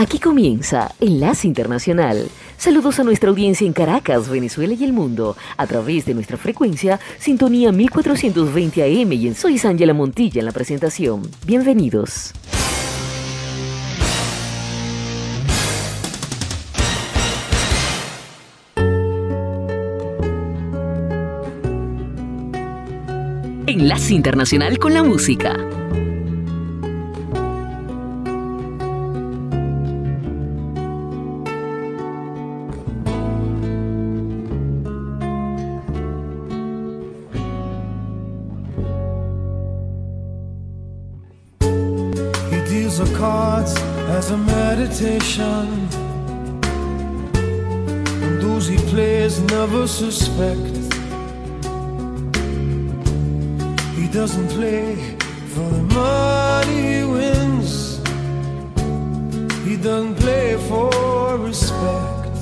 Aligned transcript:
Aquí 0.00 0.18
comienza 0.18 0.94
Enlace 0.98 1.46
Internacional. 1.46 2.30
Saludos 2.56 2.98
a 2.98 3.04
nuestra 3.04 3.28
audiencia 3.28 3.66
en 3.66 3.74
Caracas, 3.74 4.30
Venezuela 4.30 4.72
y 4.72 4.82
el 4.82 4.94
mundo, 4.94 5.36
a 5.58 5.66
través 5.66 6.06
de 6.06 6.14
nuestra 6.14 6.38
frecuencia 6.38 6.98
Sintonía 7.18 7.70
1420 7.70 8.82
AM 8.82 9.12
y 9.12 9.26
en 9.26 9.34
Soy 9.34 9.60
Ángela 9.62 9.92
Montilla 9.92 10.38
en 10.38 10.46
la 10.46 10.52
presentación. 10.52 11.30
Bienvenidos. 11.44 12.32
Enlace 23.66 24.14
Internacional 24.14 24.78
con 24.78 24.94
la 24.94 25.02
Música. 25.02 25.58
Suspect 49.90 50.76
He 53.98 54.06
doesn't 54.08 54.48
play 54.48 54.94
for 55.52 55.68
the 55.76 55.82
money 55.94 56.80
he 56.94 57.04
wins. 57.04 57.98
He 59.66 59.76
doesn't 59.76 60.16
play 60.16 60.56
for 60.68 61.36
respect. 61.38 62.36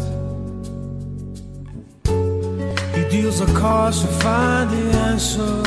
He 2.97 3.03
deals 3.15 3.41
the 3.41 3.51
cards 3.59 4.01
to 4.03 4.09
find 4.25 4.71
the 4.71 4.85
answer. 5.09 5.63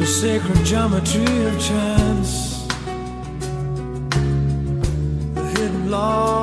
The 0.00 0.06
sacred 0.06 0.64
geometry 0.64 1.36
of 1.48 1.54
chance. 1.68 2.66
The 5.34 5.44
hidden 5.56 5.90
law 5.90 6.41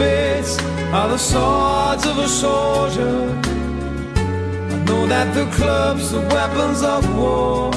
spades 0.00 0.56
are 0.96 1.08
the 1.08 1.18
swords 1.18 2.06
of 2.06 2.16
a 2.18 2.28
soldier. 2.28 3.16
I 4.72 4.76
know 4.86 5.06
that 5.06 5.28
the 5.34 5.46
clubs 5.56 6.14
are 6.14 6.26
weapons 6.36 6.80
of 6.82 7.02
war. 7.18 7.70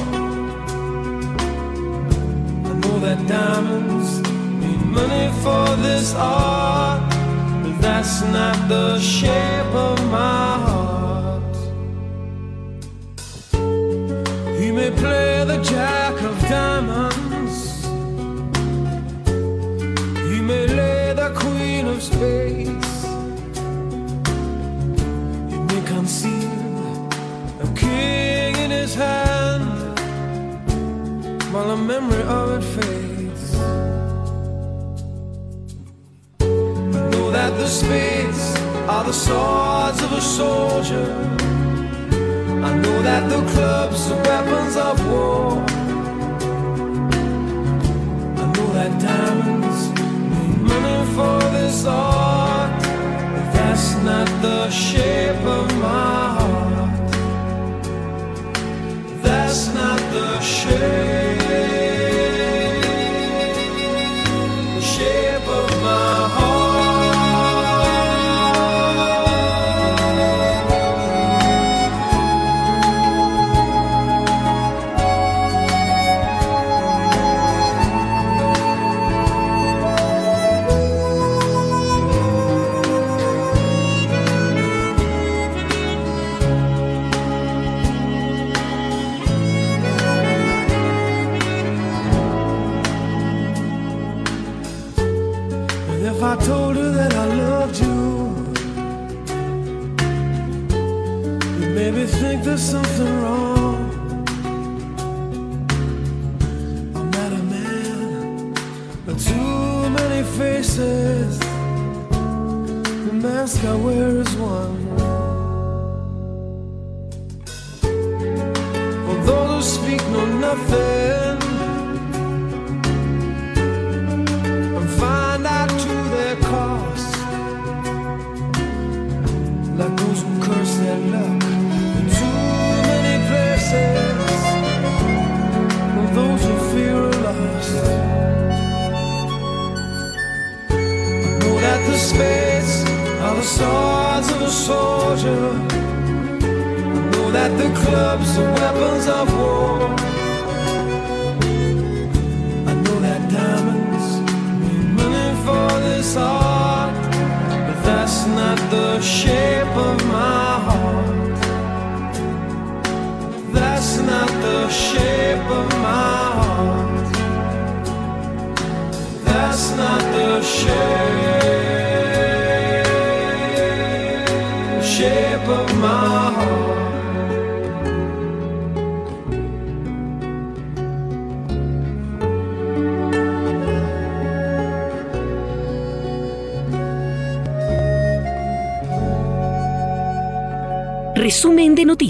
I 2.69 2.73
know 2.81 2.97
that 3.05 3.19
diamonds 3.27 4.09
need 4.61 4.81
money 4.99 5.27
for 5.43 5.65
this 5.87 6.15
art 6.15 7.01
but 7.63 7.75
that's 7.81 8.21
not 8.37 8.57
the 8.69 8.99
shape 8.99 9.73
of 9.89 9.97
my 10.17 10.47
heart. 10.67 11.55
He 14.59 14.71
may 14.71 14.91
play 14.91 15.43
the 15.51 15.59
jack 15.61 16.15
of 16.29 16.35
diamonds, 16.47 17.22
he 22.11 22.15
may 25.69 25.81
conceal 25.85 27.09
a 27.61 27.67
king 27.75 28.55
in 28.55 28.71
his 28.71 28.93
hand 28.95 29.99
while 31.51 31.69
the 31.75 31.77
memory 31.77 32.23
of 32.23 32.51
it 32.57 32.63
fades. 32.63 33.13
that 37.33 37.57
the 37.57 37.67
spades 37.67 38.55
are 38.87 39.03
the 39.03 39.11
swords 39.11 40.01
of 40.03 40.11
a 40.13 40.21
soldier. 40.21 41.09
I 42.67 42.71
know 42.83 43.01
that 43.01 43.27
the 43.27 43.41
clubs 43.53 44.11
are 44.11 44.21
weapons 44.29 44.77
of 44.77 44.95
war. 45.07 45.82
For 51.15 51.39
this 51.51 51.85
art, 51.85 52.81
that's 53.53 53.95
not 54.03 54.27
the 54.41 54.69
shape 54.71 55.43
of 55.59 55.67
my 55.79 56.23
heart. 56.37 57.11
That's 59.21 59.67
not 59.73 59.99
the 60.11 60.39
shape. 60.41 61.32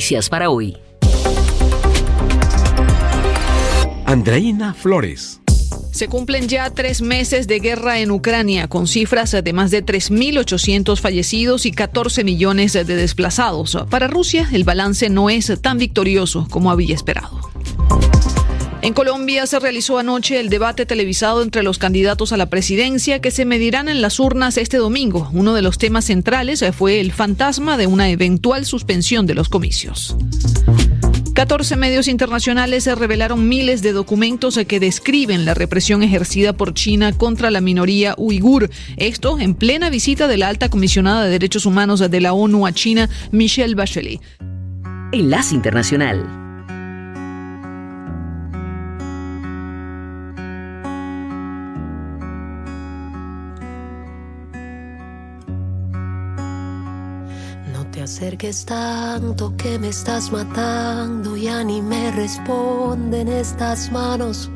Noticias 0.03 0.27
para 0.27 0.49
hoy. 0.49 0.75
Andreina 4.05 4.73
Flores. 4.73 5.39
Se 5.93 6.09
cumplen 6.09 6.49
ya 6.49 6.69
tres 6.71 7.01
meses 7.01 7.47
de 7.47 7.59
guerra 7.59 7.99
en 7.99 8.11
Ucrania, 8.11 8.67
con 8.67 8.87
cifras 8.87 9.31
de 9.31 9.53
más 9.53 9.71
de 9.71 9.85
3.800 9.85 10.99
fallecidos 10.99 11.65
y 11.65 11.71
14 11.71 12.25
millones 12.25 12.73
de 12.73 12.83
desplazados. 12.83 13.77
Para 13.89 14.07
Rusia, 14.07 14.49
el 14.51 14.65
balance 14.65 15.09
no 15.09 15.29
es 15.29 15.53
tan 15.61 15.77
victorioso 15.77 16.47
como 16.49 16.69
había 16.69 16.95
esperado. 16.95 17.39
En 18.83 18.93
Colombia 18.93 19.47
se 19.47 19.59
realizó 19.59 19.97
anoche 19.97 20.41
el 20.41 20.49
debate 20.49 20.85
televisado 20.85 21.41
entre 21.41 21.63
los 21.63 21.77
candidatos 21.77 22.33
a 22.33 22.37
la 22.37 22.47
presidencia 22.47 23.21
que 23.21 23.31
se 23.31 23.45
medirán 23.45 23.87
en 23.87 24.01
las 24.01 24.19
urnas 24.19 24.57
este 24.57 24.75
domingo. 24.75 25.29
Uno 25.31 25.53
de 25.53 25.61
los 25.61 25.77
temas 25.77 26.03
centrales 26.03 26.65
fue 26.75 26.99
el 26.99 27.13
fantasma 27.13 27.77
de 27.77 27.87
una 27.87 28.09
eventual 28.09 28.65
suspensión 28.65 29.25
de 29.25 29.35
los 29.35 29.47
comicios. 29.47 30.17
14 31.33 31.77
medios 31.77 32.09
internacionales 32.09 32.83
se 32.83 32.93
revelaron 32.93 33.47
miles 33.47 33.83
de 33.83 33.93
documentos 33.93 34.59
que 34.67 34.81
describen 34.81 35.45
la 35.45 35.53
represión 35.53 36.03
ejercida 36.03 36.51
por 36.51 36.73
China 36.73 37.13
contra 37.13 37.51
la 37.51 37.61
minoría 37.61 38.15
uigur. 38.17 38.69
Esto 38.97 39.39
en 39.39 39.55
plena 39.55 39.89
visita 39.91 40.27
de 40.27 40.35
la 40.35 40.49
alta 40.49 40.67
comisionada 40.67 41.23
de 41.23 41.31
derechos 41.31 41.65
humanos 41.65 42.01
de 42.01 42.19
la 42.19 42.33
ONU 42.33 42.67
a 42.67 42.73
China, 42.73 43.09
Michelle 43.31 43.75
Bachelet. 43.75 44.19
Enlace 45.13 45.55
Internacional. 45.55 46.42
Acerques 58.23 58.65
tanto 58.65 59.53
que 59.57 59.77
me 59.77 59.89
estás 59.89 60.31
matando, 60.31 61.35
ya 61.35 61.61
ni 61.61 61.81
me 61.81 62.09
responden 62.11 63.27
estas 63.27 63.91
manos. 63.91 64.49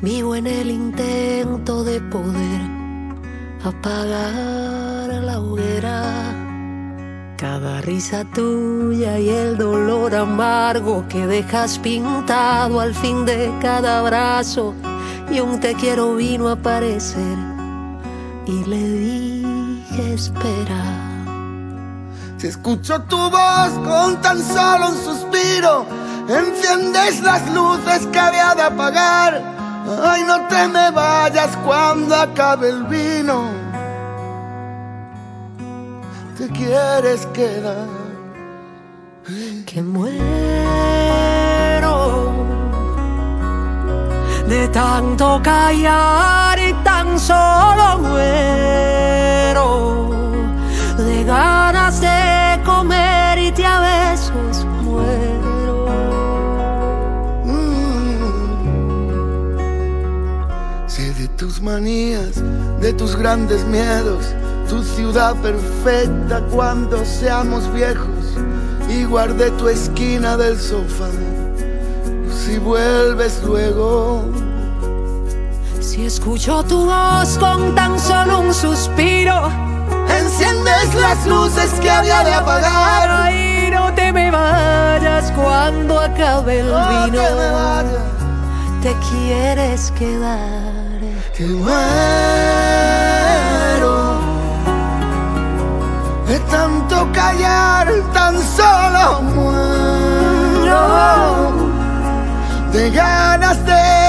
Vivo 0.00 0.34
en 0.34 0.46
el 0.46 0.70
intento 0.70 1.84
de 1.84 2.00
poder 2.00 2.60
apagar 3.62 5.22
la 5.24 5.40
hoguera. 5.40 7.34
Cada 7.36 7.82
risa 7.82 8.24
tuya 8.32 9.18
y 9.18 9.28
el 9.28 9.58
dolor 9.58 10.14
amargo 10.14 11.04
que 11.06 11.26
dejas 11.26 11.78
pintado 11.80 12.80
al 12.80 12.94
fin 12.94 13.26
de 13.26 13.52
cada 13.60 13.98
abrazo. 13.98 14.74
Y 15.30 15.40
un 15.40 15.60
te 15.60 15.74
quiero 15.74 16.14
vino 16.14 16.48
a 16.48 16.52
aparecer 16.52 17.36
y 18.46 18.64
le 18.64 18.88
dije 18.88 20.14
espera. 20.14 21.11
Si 22.42 22.48
escucho 22.48 23.00
tu 23.02 23.16
voz 23.16 23.70
con 23.84 24.20
tan 24.20 24.42
solo 24.42 24.88
un 24.88 24.96
suspiro, 24.96 25.86
enciendes 26.28 27.20
las 27.20 27.48
luces 27.54 28.04
que 28.08 28.18
había 28.18 28.52
de 28.56 28.62
apagar. 28.62 29.40
Ay, 30.04 30.24
no 30.24 30.48
te 30.48 30.66
me 30.66 30.90
vayas 30.90 31.56
cuando 31.64 32.16
acabe 32.16 32.70
el 32.70 32.82
vino. 32.86 33.44
Te 36.36 36.48
quieres 36.48 37.26
quedar. 37.26 37.86
Que 39.64 39.80
muero 39.80 40.32
de 44.48 44.66
tanto 44.66 45.40
callar 45.44 46.58
y 46.58 46.72
tan 46.82 47.20
solo 47.20 47.98
muero 47.98 48.82
de 51.24 52.62
comer 52.64 53.38
y 53.38 53.52
te 53.52 53.64
a 53.64 54.16
muero. 54.82 55.86
Mm. 57.44 58.22
Sé 60.88 61.14
de 61.14 61.28
tus 61.28 61.60
manías, 61.60 62.42
de 62.80 62.92
tus 62.92 63.14
grandes 63.14 63.64
miedos, 63.66 64.34
tu 64.68 64.82
ciudad 64.82 65.36
perfecta 65.36 66.40
cuando 66.50 67.04
seamos 67.04 67.72
viejos 67.72 68.36
y 68.88 69.04
guardé 69.04 69.52
tu 69.52 69.68
esquina 69.68 70.36
del 70.36 70.58
sofá. 70.58 71.08
Si 72.44 72.58
vuelves 72.58 73.40
luego. 73.44 74.24
Si 75.80 76.04
escucho 76.04 76.64
tu 76.64 76.86
voz 76.86 77.38
con 77.38 77.74
tan 77.74 77.98
solo 77.98 78.40
un 78.40 78.54
suspiro 78.54 79.71
enciendes 80.22 80.94
las 80.94 81.26
luces 81.26 81.70
que 81.80 81.90
había 81.90 82.22
de 82.24 82.34
apagar. 82.34 83.10
Ay, 83.10 83.70
no 83.72 83.92
te 83.94 84.12
me 84.12 84.30
vayas 84.30 85.32
cuando 85.32 85.98
acabe 86.00 86.60
el 86.60 86.66
vino. 86.66 87.22
Te, 88.82 88.94
quieres 89.10 89.90
quedar. 89.92 91.00
Que 91.36 91.44
muero 91.44 92.72
de 96.26 96.38
tanto 96.50 97.08
callar, 97.12 97.88
tan 98.12 98.34
solo 98.56 99.22
muero. 99.22 100.82
De 102.72 102.90
ganas 102.90 103.64
de 103.66 104.01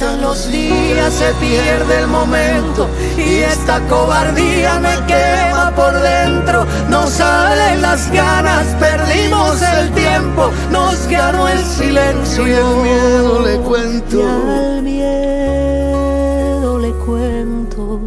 Los 0.00 0.48
días, 0.48 1.12
se 1.12 1.32
pierde 1.34 1.98
el 1.98 2.06
momento 2.06 2.88
y 3.16 3.38
esta 3.38 3.80
cobardía 3.88 4.78
me 4.78 4.94
quema 5.06 5.72
por 5.74 5.92
dentro. 6.00 6.64
No 6.88 7.08
salen 7.08 7.82
las 7.82 8.08
ganas, 8.12 8.64
perdimos 8.78 9.60
el 9.60 9.90
tiempo, 9.92 10.52
nos 10.70 11.04
ganó 11.08 11.48
el 11.48 11.64
silencio. 11.64 12.46
Y 12.46 12.52
el 12.52 12.76
miedo 12.76 13.40
le 13.44 13.56
cuento. 13.58 14.18
Y 14.18 14.22
al 14.22 14.82
miedo 14.82 16.78
le 16.78 16.92
cuento 16.92 18.00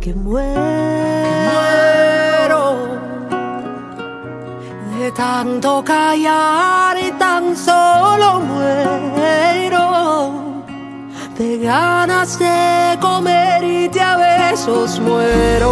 que 0.00 0.14
muero 0.14 0.56
de 4.98 5.12
tanto 5.12 5.84
callar 5.84 6.96
y 6.98 7.12
tan 7.12 7.54
solo 7.54 8.40
muero 8.40 10.05
de 11.38 11.58
ganas 11.58 12.38
de 12.38 12.98
comer 13.00 13.62
y 13.62 13.88
te 13.88 14.00
a 14.00 14.16
besos 14.16 14.98
muero. 15.00 15.70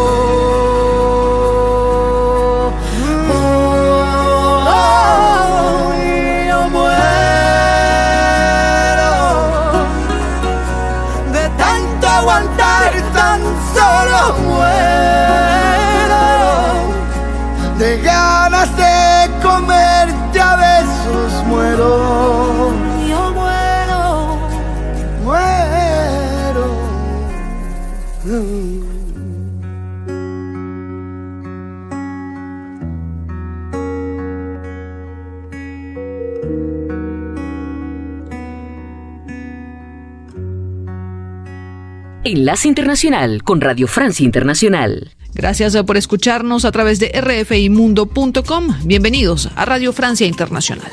Enlace 42.45 42.69
Internacional 42.69 43.43
con 43.43 43.63
Radio 43.63 43.87
Francia 43.89 44.23
Internacional. 44.23 45.13
Gracias 45.33 45.75
por 45.85 45.97
escucharnos 45.97 46.67
a 46.67 46.73
través 46.73 46.99
de 47.01 47.09
rfimundo.com. 47.19 48.69
Bienvenidos 48.85 49.49
a 49.57 49.65
Radio 49.65 49.95
Francia 49.95 50.27
Internacional. 50.27 50.93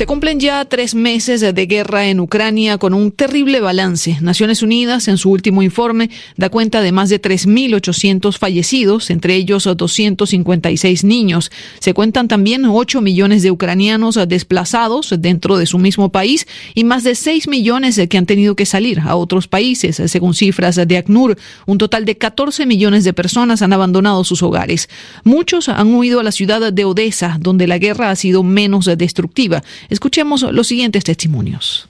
Se 0.00 0.06
cumplen 0.06 0.40
ya 0.40 0.64
tres 0.64 0.94
meses 0.94 1.42
de 1.42 1.66
guerra 1.66 2.08
en 2.08 2.20
Ucrania 2.20 2.78
con 2.78 2.94
un 2.94 3.12
terrible 3.12 3.60
balance. 3.60 4.16
Naciones 4.22 4.62
Unidas, 4.62 5.08
en 5.08 5.18
su 5.18 5.30
último 5.30 5.62
informe, 5.62 6.08
da 6.38 6.48
cuenta 6.48 6.80
de 6.80 6.90
más 6.90 7.10
de 7.10 7.20
3.800 7.20 8.38
fallecidos, 8.38 9.10
entre 9.10 9.34
ellos 9.34 9.64
256 9.64 11.04
niños. 11.04 11.52
Se 11.80 11.92
cuentan 11.92 12.28
también 12.28 12.64
8 12.64 13.02
millones 13.02 13.42
de 13.42 13.50
ucranianos 13.50 14.18
desplazados 14.26 15.14
dentro 15.18 15.58
de 15.58 15.66
su 15.66 15.76
mismo 15.76 16.08
país 16.10 16.46
y 16.74 16.84
más 16.84 17.04
de 17.04 17.14
6 17.14 17.46
millones 17.48 18.00
que 18.08 18.16
han 18.16 18.24
tenido 18.24 18.56
que 18.56 18.64
salir 18.64 19.00
a 19.00 19.16
otros 19.16 19.48
países, 19.48 20.00
según 20.10 20.32
cifras 20.32 20.76
de 20.76 20.96
ACNUR. 20.96 21.36
Un 21.66 21.76
total 21.76 22.06
de 22.06 22.16
14 22.16 22.64
millones 22.64 23.04
de 23.04 23.12
personas 23.12 23.60
han 23.60 23.74
abandonado 23.74 24.24
sus 24.24 24.42
hogares. 24.42 24.88
Muchos 25.24 25.68
han 25.68 25.92
huido 25.94 26.20
a 26.20 26.22
la 26.22 26.32
ciudad 26.32 26.72
de 26.72 26.84
Odessa, 26.86 27.36
donde 27.38 27.66
la 27.66 27.76
guerra 27.76 28.10
ha 28.10 28.16
sido 28.16 28.42
menos 28.42 28.86
destructiva. 28.96 29.62
Escuchemos 29.90 30.42
los 30.42 30.66
siguientes 30.66 31.04
testimonios. 31.04 31.88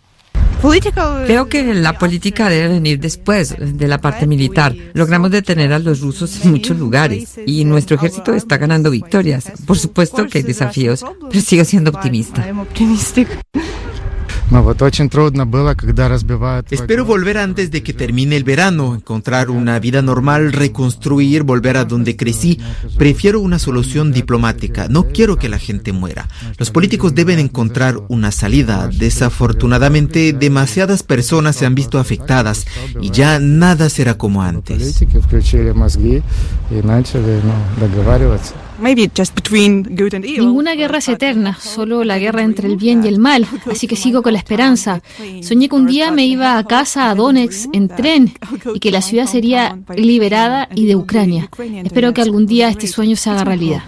Creo 1.26 1.48
que 1.48 1.74
la 1.74 1.98
política 1.98 2.50
debe 2.50 2.68
venir 2.68 3.00
después 3.00 3.54
de 3.58 3.88
la 3.88 3.98
parte 3.98 4.26
militar. 4.26 4.76
Logramos 4.92 5.30
detener 5.30 5.72
a 5.72 5.78
los 5.78 6.00
rusos 6.00 6.44
en 6.44 6.50
muchos 6.50 6.78
lugares 6.78 7.38
y 7.46 7.64
nuestro 7.64 7.96
ejército 7.96 8.34
está 8.34 8.58
ganando 8.58 8.90
victorias. 8.90 9.50
Por 9.66 9.78
supuesto 9.78 10.26
que 10.26 10.38
hay 10.38 10.44
desafíos, 10.44 11.04
pero 11.30 11.40
sigo 11.40 11.64
siendo 11.64 11.90
optimista. 11.90 12.46
Espero 16.74 17.04
volver 17.04 17.38
antes 17.38 17.70
de 17.70 17.84
que 17.84 17.92
termine 17.92 18.36
el 18.36 18.42
verano, 18.42 18.96
encontrar 18.96 19.48
una 19.48 19.78
vida 19.78 20.02
normal, 20.02 20.52
reconstruir, 20.52 21.44
volver 21.44 21.76
a 21.76 21.84
donde 21.84 22.16
crecí. 22.16 22.58
Prefiero 22.98 23.40
una 23.40 23.60
solución 23.60 24.10
diplomática. 24.10 24.88
No 24.88 25.04
quiero 25.04 25.36
que 25.36 25.48
la 25.48 25.58
gente 25.58 25.92
muera. 25.92 26.28
Los 26.58 26.72
políticos 26.72 27.14
deben 27.14 27.38
encontrar 27.38 28.00
una 28.08 28.32
salida. 28.32 28.88
Desafortunadamente, 28.88 30.32
demasiadas 30.32 31.04
personas 31.04 31.54
se 31.54 31.66
han 31.66 31.76
visto 31.76 32.00
afectadas 32.00 32.66
y 33.00 33.10
ya 33.10 33.38
nada 33.38 33.88
será 33.88 34.18
como 34.18 34.42
antes. 34.42 35.00
Ninguna 40.40 40.74
guerra 40.74 40.98
es 40.98 41.08
eterna, 41.08 41.56
solo 41.60 42.04
la 42.04 42.18
guerra 42.18 42.42
entre 42.42 42.68
el 42.68 42.76
bien 42.76 43.04
y 43.04 43.08
el 43.08 43.18
mal, 43.18 43.46
así 43.70 43.86
que 43.86 43.96
sigo 43.96 44.22
con 44.22 44.32
la 44.32 44.38
esperanza. 44.38 45.02
Soñé 45.42 45.68
que 45.68 45.76
un 45.76 45.86
día 45.86 46.10
me 46.10 46.26
iba 46.26 46.58
a 46.58 46.64
casa 46.64 47.10
a 47.10 47.14
Donetsk 47.14 47.68
en 47.72 47.88
tren 47.88 48.32
y 48.74 48.80
que 48.80 48.90
la 48.90 49.02
ciudad 49.02 49.26
sería 49.26 49.78
liberada 49.96 50.68
y 50.74 50.86
de 50.86 50.96
Ucrania. 50.96 51.48
Espero 51.84 52.12
que 52.12 52.22
algún 52.22 52.46
día 52.46 52.68
este 52.68 52.86
sueño 52.86 53.16
se 53.16 53.30
haga 53.30 53.44
realidad. 53.44 53.82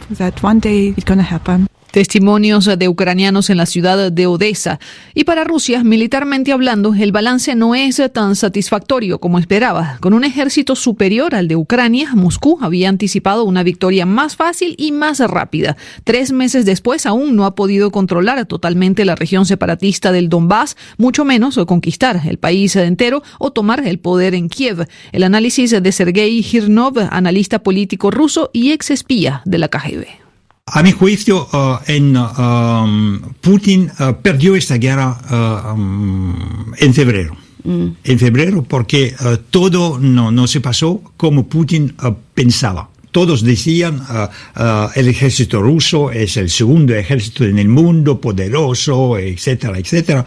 Testimonios 1.93 2.71
de 2.79 2.89
ucranianos 2.89 3.51
en 3.51 3.59
la 3.59 3.67
ciudad 3.67 4.11
de 4.11 4.27
Odessa. 4.27 4.81
Y 5.13 5.25
para 5.25 5.45
Rusia, 5.45 5.85
militarmente 5.85 6.51
hablando, 6.51 6.95
el 6.95 7.13
balance 7.13 7.55
no 7.55 7.75
es 7.75 8.01
tan 8.15 8.35
satisfactorio 8.35 9.19
como 9.19 9.39
esperaba. 9.39 9.99
Con 10.01 10.15
un 10.15 10.25
ejército 10.25 10.75
superior 10.75 11.35
al 11.35 11.49
de 11.49 11.57
Ucrania, 11.57 12.15
Moscú 12.15 12.57
había 12.63 12.89
anticipado 12.89 13.45
una 13.45 13.63
victoria 13.63 14.07
más 14.07 14.37
fácil 14.37 14.75
y 14.79 14.91
más 14.91 15.21
rápida. 15.21 15.77
Tres 16.03 16.33
meses 16.33 16.65
después, 16.65 17.05
aún 17.05 17.37
no 17.37 17.45
ha 17.45 17.55
podido 17.55 17.91
controlar 17.91 18.47
totalmente 18.47 19.05
la 19.05 19.15
región 19.15 19.45
separatista 19.45 20.13
del 20.13 20.31
Donbass, 20.31 20.79
mucho 20.97 21.27
menos 21.27 21.61
conquistar 21.67 22.23
el 22.27 22.39
país 22.39 22.75
entero 22.75 23.23
o 23.39 23.53
tomar 23.53 23.87
el 23.87 23.99
poder 23.99 24.35
en 24.35 24.49
Kiev. 24.49 24.89
El 25.13 25.25
análisis 25.25 25.71
de 25.83 25.93
Sergei 25.93 26.43
Girnov, 26.43 26.99
analista 27.11 27.63
político 27.63 28.11
ruso 28.11 28.49
y 28.55 28.73
ex 28.73 28.91
espía 28.91 29.43
de 29.45 29.59
la 29.59 29.69
KGB. 29.69 30.22
A 30.67 30.83
mi 30.85 30.93
juicio, 30.93 31.49
uh, 31.53 31.79
en, 31.89 32.17
um, 32.17 33.21
Putin 33.41 33.91
uh, 33.99 34.15
perdió 34.23 34.55
esta 34.55 34.77
guerra 34.77 35.19
uh, 35.29 35.75
um, 35.75 36.73
en 36.79 36.95
febrero. 36.95 37.37
Mm. 37.65 37.89
En 38.05 38.19
febrero, 38.19 38.63
porque 38.63 39.15
todo 39.51 39.99
no, 39.99 40.31
no 40.31 40.47
se 40.47 40.61
pasó 40.61 41.03
como 41.17 41.49
Putin 41.49 41.95
pensaba 42.35 42.89
todos 43.11 43.43
decían 43.43 44.01
uh, 44.01 44.89
el 44.95 45.09
ejército 45.09 45.61
ruso 45.61 46.11
es 46.11 46.39
el 46.39 46.49
segundo 46.49 46.95
ejército 46.95 47.45
en 47.45 47.59
el 47.59 47.69
mundo, 47.69 48.19
poderoso, 48.19 49.19
etcétera, 49.19 49.79
etcétera. 49.79 50.25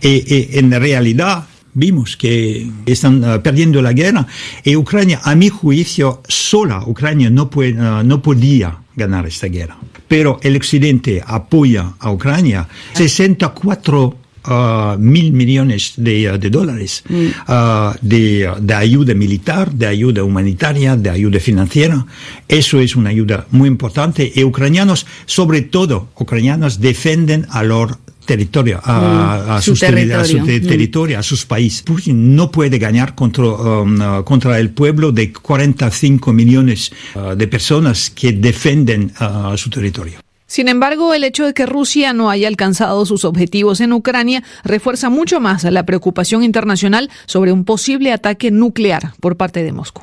Y, 0.00 0.56
en 0.56 0.70
realidad 0.70 1.46
vimos 1.74 2.16
que 2.16 2.70
están 2.86 3.42
perdiendo 3.42 3.82
la 3.82 3.92
guerra 3.92 4.26
y 4.62 4.76
Ucrania, 4.76 5.20
a 5.24 5.34
mi 5.34 5.48
juicio, 5.48 6.22
sola 6.28 6.84
Ucrania 6.86 7.28
no, 7.28 7.50
puede, 7.50 7.72
no 7.72 8.22
podía 8.22 8.78
ganar 8.98 9.26
esta 9.26 9.46
guerra. 9.46 9.78
Pero 10.06 10.38
el 10.42 10.56
Occidente 10.56 11.22
apoya 11.24 11.94
a 11.98 12.10
Ucrania 12.10 12.68
64 12.92 14.28
Uh, 14.50 14.96
mil 14.96 15.32
millones 15.32 15.92
de, 15.98 16.30
uh, 16.32 16.38
dólares 16.38 17.04
mm. 17.06 17.26
uh, 17.52 17.92
de, 18.00 18.50
de, 18.60 18.74
ayuda 18.74 19.12
militar, 19.12 19.70
de 19.70 19.86
ayuda 19.86 20.24
humanitaria, 20.24 20.96
de 20.96 21.10
ayuda 21.10 21.38
financiera. 21.38 22.06
Eso 22.46 22.80
es 22.80 22.96
una 22.96 23.10
ayuda 23.10 23.46
muy 23.50 23.68
importante 23.68 24.32
y 24.34 24.44
ucranianos, 24.44 25.06
sobre 25.26 25.60
todo 25.62 26.08
ucranianos, 26.14 26.80
defienden 26.80 27.46
a 27.50 27.62
los 27.62 27.90
territorio, 28.28 28.78
a, 28.84 29.58
sus 29.62 29.80
territorio. 29.80 30.20
a 30.20 30.24
su 30.24 30.44
territorio, 30.44 31.18
a 31.18 31.22
sus 31.22 31.46
países. 31.46 31.82
Putin 31.82 32.36
no 32.36 32.50
puede 32.50 32.78
ganar 32.78 33.14
contra, 33.14 33.44
um, 33.44 34.00
uh, 34.00 34.22
contra 34.22 34.58
el 34.60 34.70
pueblo 34.70 35.12
de 35.12 35.32
45 35.32 36.30
millones 36.34 36.92
uh, 37.14 37.34
de 37.34 37.48
personas 37.48 38.10
que 38.10 38.32
defienden 38.32 39.10
uh, 39.18 39.56
su 39.56 39.70
territorio. 39.70 40.20
Sin 40.46 40.68
embargo, 40.68 41.14
el 41.14 41.24
hecho 41.24 41.46
de 41.46 41.54
que 41.54 41.64
Rusia 41.64 42.12
no 42.12 42.28
haya 42.28 42.48
alcanzado 42.48 43.06
sus 43.06 43.24
objetivos 43.24 43.80
en 43.80 43.94
Ucrania 43.94 44.42
refuerza 44.62 45.08
mucho 45.08 45.40
más 45.40 45.64
la 45.64 45.86
preocupación 45.86 46.42
internacional 46.42 47.10
sobre 47.24 47.52
un 47.52 47.64
posible 47.64 48.12
ataque 48.12 48.50
nuclear 48.50 49.14
por 49.20 49.36
parte 49.36 49.62
de 49.62 49.72
Moscú. 49.72 50.02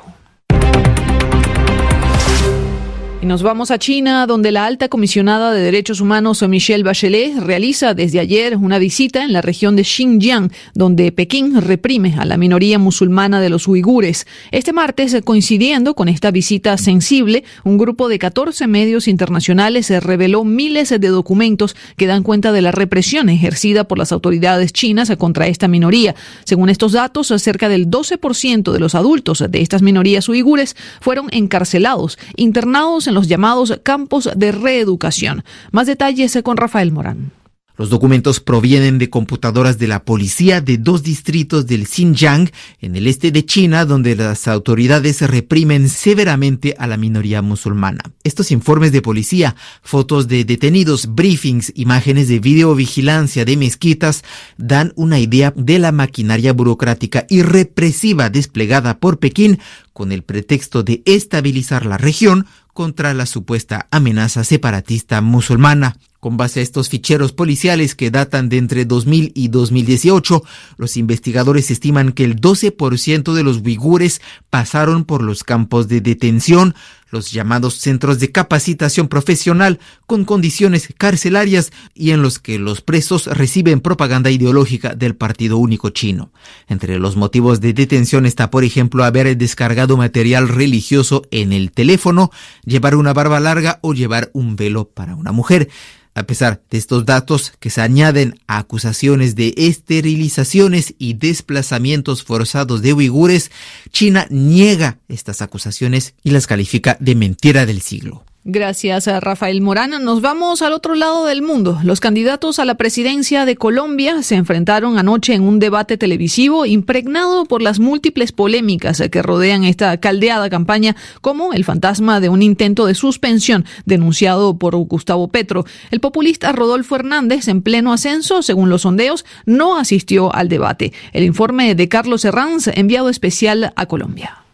Nos 3.22 3.42
vamos 3.42 3.70
a 3.70 3.78
China, 3.78 4.26
donde 4.26 4.52
la 4.52 4.66
alta 4.66 4.88
comisionada 4.88 5.52
de 5.52 5.60
Derechos 5.62 6.00
Humanos 6.00 6.42
Michelle 6.48 6.84
Bachelet 6.84 7.38
realiza 7.38 7.94
desde 7.94 8.20
ayer 8.20 8.56
una 8.56 8.78
visita 8.78 9.24
en 9.24 9.32
la 9.32 9.42
región 9.42 9.74
de 9.74 9.84
Xinjiang, 9.84 10.52
donde 10.74 11.10
Pekín 11.12 11.60
reprime 11.60 12.14
a 12.18 12.24
la 12.24 12.36
minoría 12.36 12.78
musulmana 12.78 13.40
de 13.40 13.48
los 13.48 13.66
uigures. 13.66 14.26
Este 14.52 14.72
martes, 14.72 15.16
coincidiendo 15.24 15.94
con 15.94 16.08
esta 16.08 16.30
visita 16.30 16.76
sensible, 16.78 17.44
un 17.64 17.78
grupo 17.78 18.08
de 18.08 18.18
14 18.18 18.66
medios 18.66 19.08
internacionales 19.08 19.90
reveló 20.04 20.44
miles 20.44 20.90
de 20.90 21.08
documentos 21.08 21.74
que 21.96 22.06
dan 22.06 22.22
cuenta 22.22 22.52
de 22.52 22.62
la 22.62 22.72
represión 22.72 23.28
ejercida 23.28 23.84
por 23.84 23.98
las 23.98 24.12
autoridades 24.12 24.72
chinas 24.72 25.10
contra 25.18 25.46
esta 25.46 25.68
minoría. 25.68 26.14
Según 26.44 26.68
estos 26.68 26.92
datos, 26.92 27.28
cerca 27.38 27.68
del 27.68 27.90
12% 27.90 28.72
de 28.72 28.80
los 28.80 28.94
adultos 28.94 29.44
de 29.48 29.60
estas 29.62 29.82
minorías 29.82 30.28
uigures 30.28 30.76
fueron 31.00 31.28
encarcelados, 31.32 32.18
internados 32.36 33.05
en 33.06 33.14
los 33.14 33.28
llamados 33.28 33.78
campos 33.82 34.28
de 34.34 34.52
reeducación. 34.52 35.44
Más 35.72 35.86
detalles 35.86 36.38
con 36.42 36.56
Rafael 36.56 36.92
Morán. 36.92 37.32
Los 37.78 37.90
documentos 37.90 38.40
provienen 38.40 38.96
de 38.96 39.10
computadoras 39.10 39.78
de 39.78 39.86
la 39.86 40.02
policía 40.02 40.62
de 40.62 40.78
dos 40.78 41.02
distritos 41.02 41.66
del 41.66 41.86
Xinjiang, 41.86 42.50
en 42.80 42.96
el 42.96 43.06
este 43.06 43.30
de 43.30 43.44
China, 43.44 43.84
donde 43.84 44.16
las 44.16 44.48
autoridades 44.48 45.20
reprimen 45.20 45.90
severamente 45.90 46.74
a 46.78 46.86
la 46.86 46.96
minoría 46.96 47.42
musulmana. 47.42 48.00
Estos 48.24 48.50
informes 48.50 48.92
de 48.92 49.02
policía, 49.02 49.56
fotos 49.82 50.26
de 50.26 50.46
detenidos, 50.46 51.14
briefings, 51.14 51.70
imágenes 51.76 52.28
de 52.28 52.38
videovigilancia 52.38 53.44
de 53.44 53.58
mezquitas, 53.58 54.24
dan 54.56 54.94
una 54.96 55.18
idea 55.20 55.52
de 55.54 55.78
la 55.78 55.92
maquinaria 55.92 56.54
burocrática 56.54 57.26
y 57.28 57.42
represiva 57.42 58.30
desplegada 58.30 58.98
por 59.00 59.18
Pekín 59.18 59.58
con 59.92 60.12
el 60.12 60.22
pretexto 60.22 60.82
de 60.82 61.02
estabilizar 61.04 61.84
la 61.84 61.98
región 61.98 62.46
contra 62.76 63.12
la 63.14 63.26
supuesta 63.26 63.88
amenaza 63.90 64.44
separatista 64.44 65.20
musulmana. 65.22 65.96
Con 66.20 66.36
base 66.36 66.60
a 66.60 66.62
estos 66.62 66.88
ficheros 66.88 67.32
policiales 67.32 67.94
que 67.94 68.10
datan 68.10 68.48
de 68.48 68.58
entre 68.58 68.84
2000 68.84 69.32
y 69.34 69.48
2018, 69.48 70.42
los 70.76 70.96
investigadores 70.96 71.70
estiman 71.70 72.12
que 72.12 72.24
el 72.24 72.40
12% 72.40 73.34
de 73.34 73.42
los 73.42 73.58
uigures 73.58 74.20
pasaron 74.50 75.04
por 75.04 75.22
los 75.22 75.44
campos 75.44 75.88
de 75.88 76.00
detención, 76.00 76.74
los 77.10 77.30
llamados 77.30 77.74
centros 77.74 78.18
de 78.18 78.32
capacitación 78.32 79.08
profesional 79.08 79.78
con 80.06 80.24
condiciones 80.24 80.88
carcelarias 80.96 81.72
y 81.94 82.10
en 82.10 82.22
los 82.22 82.38
que 82.38 82.58
los 82.58 82.80
presos 82.80 83.26
reciben 83.26 83.80
propaganda 83.80 84.30
ideológica 84.30 84.94
del 84.94 85.14
Partido 85.14 85.58
Único 85.58 85.90
Chino. 85.90 86.32
Entre 86.68 86.98
los 86.98 87.16
motivos 87.16 87.60
de 87.60 87.72
detención 87.72 88.26
está, 88.26 88.50
por 88.50 88.64
ejemplo, 88.64 89.04
haber 89.04 89.36
descargado 89.36 89.96
material 89.96 90.48
religioso 90.48 91.22
en 91.30 91.52
el 91.52 91.70
teléfono, 91.72 92.30
llevar 92.64 92.96
una 92.96 93.12
barba 93.12 93.40
larga 93.40 93.78
o 93.82 93.94
llevar 93.94 94.30
un 94.32 94.56
velo 94.56 94.88
para 94.88 95.14
una 95.14 95.32
mujer. 95.32 95.68
A 96.16 96.22
pesar 96.22 96.62
de 96.70 96.78
estos 96.78 97.04
datos 97.04 97.52
que 97.60 97.68
se 97.68 97.82
añaden 97.82 98.40
a 98.46 98.56
acusaciones 98.56 99.36
de 99.36 99.52
esterilizaciones 99.54 100.94
y 100.96 101.12
desplazamientos 101.12 102.24
forzados 102.24 102.80
de 102.80 102.94
uigures, 102.94 103.50
China 103.92 104.26
niega 104.30 104.98
estas 105.08 105.42
acusaciones 105.42 106.14
y 106.22 106.30
las 106.30 106.46
califica 106.46 106.96
de 107.00 107.16
mentira 107.16 107.66
del 107.66 107.82
siglo. 107.82 108.24
Gracias 108.48 109.08
a 109.08 109.18
Rafael 109.18 109.60
Morán. 109.60 109.90
Nos 110.04 110.20
vamos 110.20 110.62
al 110.62 110.72
otro 110.72 110.94
lado 110.94 111.26
del 111.26 111.42
mundo. 111.42 111.80
Los 111.82 111.98
candidatos 111.98 112.60
a 112.60 112.64
la 112.64 112.76
presidencia 112.76 113.44
de 113.44 113.56
Colombia 113.56 114.22
se 114.22 114.36
enfrentaron 114.36 114.98
anoche 115.00 115.34
en 115.34 115.42
un 115.42 115.58
debate 115.58 115.96
televisivo 115.98 116.64
impregnado 116.64 117.46
por 117.46 117.60
las 117.60 117.80
múltiples 117.80 118.30
polémicas 118.30 119.02
que 119.10 119.20
rodean 119.20 119.64
esta 119.64 119.96
caldeada 119.98 120.48
campaña, 120.48 120.94
como 121.20 121.54
el 121.54 121.64
fantasma 121.64 122.20
de 122.20 122.28
un 122.28 122.40
intento 122.40 122.86
de 122.86 122.94
suspensión 122.94 123.64
denunciado 123.84 124.56
por 124.56 124.76
Gustavo 124.76 125.26
Petro. 125.26 125.64
El 125.90 125.98
populista 125.98 126.52
Rodolfo 126.52 126.94
Hernández, 126.94 127.48
en 127.48 127.62
pleno 127.62 127.92
ascenso, 127.92 128.42
según 128.42 128.70
los 128.70 128.82
sondeos, 128.82 129.24
no 129.44 129.76
asistió 129.76 130.32
al 130.32 130.48
debate. 130.48 130.92
El 131.12 131.24
informe 131.24 131.74
de 131.74 131.88
Carlos 131.88 132.24
Herranz, 132.24 132.68
enviado 132.68 133.08
especial 133.08 133.72
a 133.74 133.86
Colombia. 133.86 134.45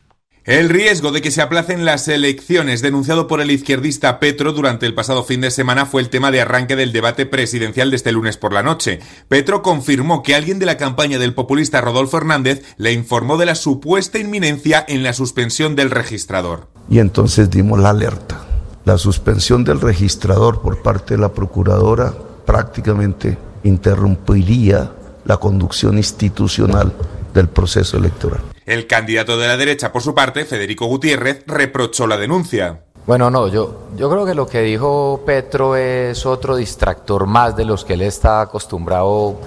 El 0.45 0.71
riesgo 0.71 1.13
de 1.13 1.23
que 1.23 1.31
se 1.31 1.41
aplacen 1.41 1.85
las 1.85 2.09
elecciones 2.09 2.83
denunciado 2.83 3.29
por 3.29 3.41
el 3.41 3.53
izquierdista 3.53 4.19
Petro 4.19 4.53
durante 4.53 4.87
el 4.87 4.95
pasado 4.95 5.23
fin 5.23 5.41
de 5.41 5.53
semana 5.53 5.87
fue 5.87 6.03
el 6.03 6.09
tema 6.09 6.33
de 6.33 6.41
arranque 6.41 6.75
del 6.75 6.93
debate 6.93 7.27
presidencial 7.27 7.91
de 7.91 7.97
este 7.97 8.11
lunes 8.11 8.39
por 8.39 8.53
la 8.53 8.65
noche. 8.65 8.99
Petro 9.29 9.63
confirmó 9.63 10.25
que 10.25 10.35
alguien 10.35 10.59
de 10.59 10.67
la 10.67 10.79
campaña 10.79 11.21
del 11.21 11.33
populista 11.33 11.81
Rodolfo 11.81 12.17
Hernández 12.17 12.65
le 12.77 12.93
informó 12.93 13.37
de 13.37 13.47
la 13.47 13.55
supuesta 13.55 14.19
inminencia 14.19 14.85
en 14.89 15.05
la 15.05 15.13
suspensión 15.13 15.77
del 15.77 15.93
registrador. 15.93 16.67
Y 16.91 16.99
entonces 16.99 17.49
dimos 17.49 17.79
la 17.79 17.91
alerta. 17.91 18.45
La 18.85 18.99
suspensión 18.99 19.63
del 19.63 19.81
registrador 19.81 20.61
por 20.61 20.83
parte 20.83 21.15
de 21.15 21.21
la 21.21 21.33
procuradora 21.33 22.13
prácticamente 22.45 23.39
interrumpiría 23.63 24.91
la 25.25 25.37
conducción 25.37 25.99
institucional 25.99 26.93
del 27.33 27.49
proceso 27.49 27.97
electoral. 27.97 28.52
El 28.67 28.87
candidato 28.87 29.37
de 29.37 29.49
la 29.49 29.57
derecha, 29.57 29.93
por 29.93 30.03
su 30.03 30.15
parte, 30.15 30.45
Federico 30.45 30.87
Gutiérrez, 30.87 31.43
reprochó 31.47 32.07
la 32.07 32.17
denuncia. 32.17 32.83
Bueno, 33.07 33.31
no, 33.31 33.49
yo, 33.49 33.89
yo 33.97 34.09
creo 34.09 34.25
que 34.25 34.35
lo 34.35 34.47
que 34.47 34.61
dijo 34.63 35.23
Petro 35.27 35.75
es 35.75 36.25
otro 36.25 36.55
distractor 36.55 37.27
más 37.27 37.57
de 37.57 37.65
los 37.65 37.85
que 37.85 37.95
él 37.95 38.03
está 38.03 38.43
acostumbrado 38.43 39.41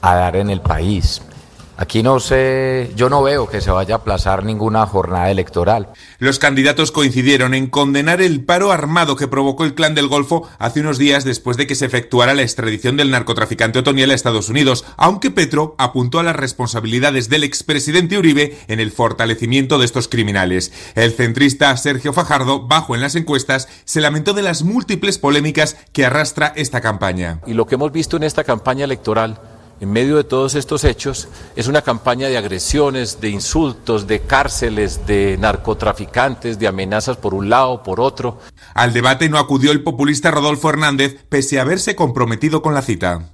a 0.00 0.16
dar 0.16 0.34
en 0.34 0.50
el 0.50 0.60
país. 0.60 1.22
Aquí 1.80 2.02
no 2.02 2.18
sé, 2.18 2.90
yo 2.96 3.08
no 3.08 3.22
veo 3.22 3.48
que 3.48 3.60
se 3.60 3.70
vaya 3.70 3.94
a 3.94 3.98
aplazar 3.98 4.44
ninguna 4.44 4.84
jornada 4.84 5.30
electoral. 5.30 5.90
Los 6.18 6.40
candidatos 6.40 6.90
coincidieron 6.90 7.54
en 7.54 7.68
condenar 7.68 8.20
el 8.20 8.44
paro 8.44 8.72
armado 8.72 9.14
que 9.14 9.28
provocó 9.28 9.64
el 9.64 9.74
clan 9.74 9.94
del 9.94 10.08
Golfo 10.08 10.48
hace 10.58 10.80
unos 10.80 10.98
días 10.98 11.22
después 11.22 11.56
de 11.56 11.68
que 11.68 11.76
se 11.76 11.86
efectuara 11.86 12.34
la 12.34 12.42
extradición 12.42 12.96
del 12.96 13.12
narcotraficante 13.12 13.78
Otoniel 13.78 14.10
a 14.10 14.14
Estados 14.14 14.48
Unidos, 14.48 14.84
aunque 14.96 15.30
Petro 15.30 15.76
apuntó 15.78 16.18
a 16.18 16.24
las 16.24 16.34
responsabilidades 16.34 17.28
del 17.28 17.44
expresidente 17.44 18.18
Uribe 18.18 18.58
en 18.66 18.80
el 18.80 18.90
fortalecimiento 18.90 19.78
de 19.78 19.84
estos 19.84 20.08
criminales. 20.08 20.72
El 20.96 21.12
centrista 21.12 21.76
Sergio 21.76 22.12
Fajardo, 22.12 22.66
bajo 22.66 22.96
en 22.96 23.02
las 23.02 23.14
encuestas, 23.14 23.68
se 23.84 24.00
lamentó 24.00 24.32
de 24.32 24.42
las 24.42 24.64
múltiples 24.64 25.18
polémicas 25.18 25.76
que 25.92 26.06
arrastra 26.06 26.52
esta 26.56 26.80
campaña. 26.80 27.38
Y 27.46 27.52
lo 27.52 27.68
que 27.68 27.76
hemos 27.76 27.92
visto 27.92 28.16
en 28.16 28.24
esta 28.24 28.42
campaña 28.42 28.84
electoral 28.84 29.57
en 29.80 29.90
medio 29.92 30.16
de 30.16 30.24
todos 30.24 30.54
estos 30.54 30.84
hechos, 30.84 31.28
es 31.56 31.68
una 31.68 31.82
campaña 31.82 32.28
de 32.28 32.38
agresiones, 32.38 33.20
de 33.20 33.30
insultos, 33.30 34.06
de 34.06 34.20
cárceles, 34.20 35.06
de 35.06 35.36
narcotraficantes, 35.38 36.58
de 36.58 36.68
amenazas 36.68 37.16
por 37.16 37.34
un 37.34 37.48
lado, 37.48 37.82
por 37.82 38.00
otro. 38.00 38.38
Al 38.74 38.92
debate 38.92 39.28
no 39.28 39.38
acudió 39.38 39.70
el 39.72 39.82
populista 39.82 40.30
Rodolfo 40.30 40.70
Hernández, 40.70 41.16
pese 41.28 41.58
a 41.58 41.62
haberse 41.62 41.94
comprometido 41.94 42.62
con 42.62 42.74
la 42.74 42.82
cita. 42.82 43.30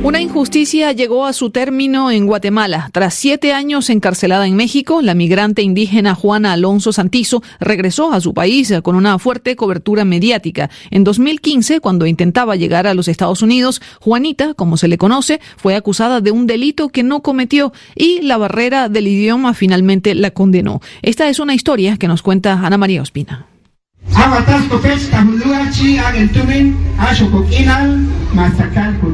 Una 0.00 0.20
injusticia 0.20 0.92
llegó 0.92 1.26
a 1.26 1.32
su 1.32 1.50
término 1.50 2.12
en 2.12 2.26
Guatemala. 2.26 2.88
Tras 2.92 3.14
siete 3.14 3.52
años 3.52 3.90
encarcelada 3.90 4.46
en 4.46 4.54
México, 4.54 5.02
la 5.02 5.12
migrante 5.12 5.60
indígena 5.62 6.14
Juana 6.14 6.52
Alonso 6.52 6.92
Santizo 6.92 7.42
regresó 7.58 8.12
a 8.12 8.20
su 8.20 8.32
país 8.32 8.72
con 8.84 8.94
una 8.94 9.18
fuerte 9.18 9.56
cobertura 9.56 10.04
mediática. 10.04 10.70
En 10.90 11.02
2015, 11.02 11.80
cuando 11.80 12.06
intentaba 12.06 12.54
llegar 12.54 12.86
a 12.86 12.94
los 12.94 13.08
Estados 13.08 13.42
Unidos, 13.42 13.82
Juanita, 14.00 14.54
como 14.54 14.76
se 14.76 14.86
le 14.86 14.98
conoce, 14.98 15.40
fue 15.56 15.74
acusada 15.74 16.20
de 16.20 16.30
un 16.30 16.46
delito 16.46 16.90
que 16.90 17.02
no 17.02 17.20
cometió 17.20 17.72
y 17.96 18.22
la 18.22 18.36
barrera 18.36 18.88
del 18.88 19.08
idioma 19.08 19.52
finalmente 19.52 20.14
la 20.14 20.30
condenó. 20.30 20.80
Esta 21.02 21.28
es 21.28 21.40
una 21.40 21.54
historia 21.54 21.96
que 21.96 22.06
nos 22.06 22.22
cuenta 22.22 22.52
Ana 22.52 22.78
María 22.78 23.02
Ospina. 23.02 23.46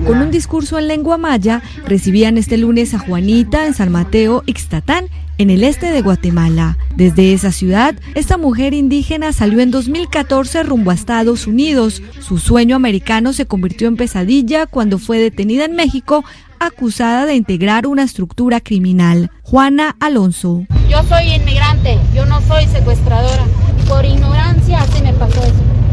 Con 0.07 0.21
un 0.21 0.31
discurso 0.31 0.79
en 0.79 0.89
lengua 0.89 1.19
maya, 1.19 1.63
recibían 1.87 2.37
este 2.37 2.57
lunes 2.57 2.95
a 2.95 2.99
Juanita 2.99 3.67
en 3.67 3.75
San 3.75 3.91
Mateo, 3.91 4.43
Ixtatán, 4.47 5.07
en 5.39 5.51
el 5.51 5.65
este 5.65 5.91
de 5.91 6.03
Guatemala. 6.03 6.79
Desde 6.97 7.33
esa 7.33 7.51
ciudad, 7.51 7.95
esta 8.15 8.37
mujer 8.37 8.75
indígena 8.75 9.33
salió 9.33 9.61
en 9.61 9.71
2014 9.71 10.63
rumbo 10.63 10.91
a 10.91 10.95
Estados 10.95 11.47
Unidos. 11.47 12.03
Su 12.21 12.39
sueño 12.39 12.77
americano 12.77 13.33
se 13.33 13.47
convirtió 13.47 13.89
en 13.89 13.97
pesadilla 13.97 14.67
cuando 14.67 14.99
fue 14.99 15.19
detenida 15.19 15.65
en 15.65 15.75
México 15.75 16.25
acusada 16.59 17.27
de 17.27 17.35
integrar 17.35 17.87
una 17.87 18.05
estructura 18.05 18.61
criminal. 18.61 19.31
Juana 19.43 19.97
Alonso. 20.01 20.67
Yo 20.89 21.03
soy 21.05 21.35
inmigrante, 21.35 21.99
yo 22.15 22.27
no 22.27 22.41
soy 22.43 22.67
secuestradora. 22.67 23.45
Por 23.89 24.05
ignorancia 24.05 24.83
así 24.83 25.03
me 25.03 25.13
pasó 25.13 25.43
eso. 25.43 25.84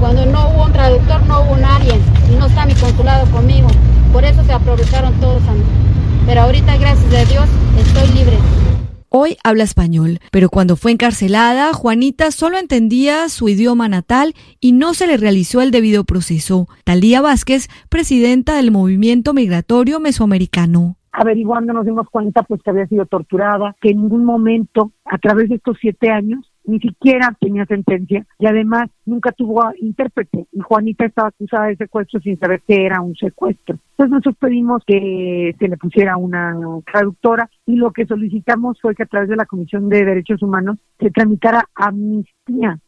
Cuando 0.00 0.24
no 0.26 0.50
hubo 0.50 0.66
un 0.66 0.72
traductor, 0.72 1.26
no 1.26 1.40
hubo 1.42 1.56
nadie. 1.56 1.94
Y 2.32 2.36
no 2.36 2.46
está 2.46 2.66
mi 2.66 2.74
consulado 2.74 3.28
conmigo. 3.32 3.66
Por 4.12 4.24
eso 4.24 4.44
se 4.44 4.52
aprovecharon 4.52 5.12
todos 5.20 5.42
a 5.48 5.52
mí. 5.52 5.62
Pero 6.24 6.42
ahorita, 6.42 6.76
gracias 6.76 7.12
a 7.12 7.24
Dios, 7.30 7.48
estoy 7.76 8.16
libre. 8.16 8.36
Hoy 9.08 9.38
habla 9.42 9.64
español, 9.64 10.20
pero 10.30 10.50
cuando 10.50 10.76
fue 10.76 10.92
encarcelada, 10.92 11.72
Juanita 11.72 12.30
solo 12.30 12.58
entendía 12.58 13.28
su 13.30 13.48
idioma 13.48 13.88
natal 13.88 14.34
y 14.60 14.72
no 14.72 14.94
se 14.94 15.06
le 15.06 15.16
realizó 15.16 15.62
el 15.62 15.70
debido 15.70 16.04
proceso. 16.04 16.68
Talía 16.84 17.20
Vázquez, 17.20 17.68
presidenta 17.88 18.54
del 18.54 18.70
Movimiento 18.70 19.32
Migratorio 19.34 19.98
Mesoamericano 19.98 20.98
averiguando 21.10 21.72
nos 21.72 21.84
dimos 21.84 22.08
cuenta 22.10 22.44
pues 22.44 22.62
que 22.62 22.70
había 22.70 22.86
sido 22.86 23.04
torturada, 23.04 23.74
que 23.80 23.90
en 23.90 24.02
ningún 24.02 24.24
momento 24.24 24.92
a 25.04 25.18
través 25.18 25.48
de 25.48 25.56
estos 25.56 25.76
siete 25.80 26.10
años 26.10 26.47
ni 26.68 26.78
siquiera 26.80 27.34
tenía 27.40 27.64
sentencia 27.64 28.26
y 28.38 28.46
además 28.46 28.90
nunca 29.06 29.32
tuvo 29.32 29.64
intérprete 29.80 30.46
y 30.52 30.60
Juanita 30.60 31.06
estaba 31.06 31.28
acusada 31.28 31.66
de 31.66 31.76
secuestro 31.76 32.20
sin 32.20 32.38
saber 32.38 32.60
que 32.66 32.84
era 32.84 33.00
un 33.00 33.16
secuestro. 33.16 33.78
Entonces 33.92 34.10
nosotros 34.10 34.36
pedimos 34.38 34.82
que 34.86 35.56
se 35.58 35.68
le 35.68 35.76
pusiera 35.78 36.16
una 36.16 36.54
traductora 36.90 37.48
y 37.66 37.76
lo 37.76 37.90
que 37.90 38.06
solicitamos 38.06 38.78
fue 38.80 38.94
que 38.94 39.02
a 39.02 39.06
través 39.06 39.28
de 39.30 39.36
la 39.36 39.46
Comisión 39.46 39.88
de 39.88 40.04
Derechos 40.04 40.42
Humanos 40.42 40.78
se 41.00 41.10
tramitara 41.10 41.64
amnistía 41.74 42.37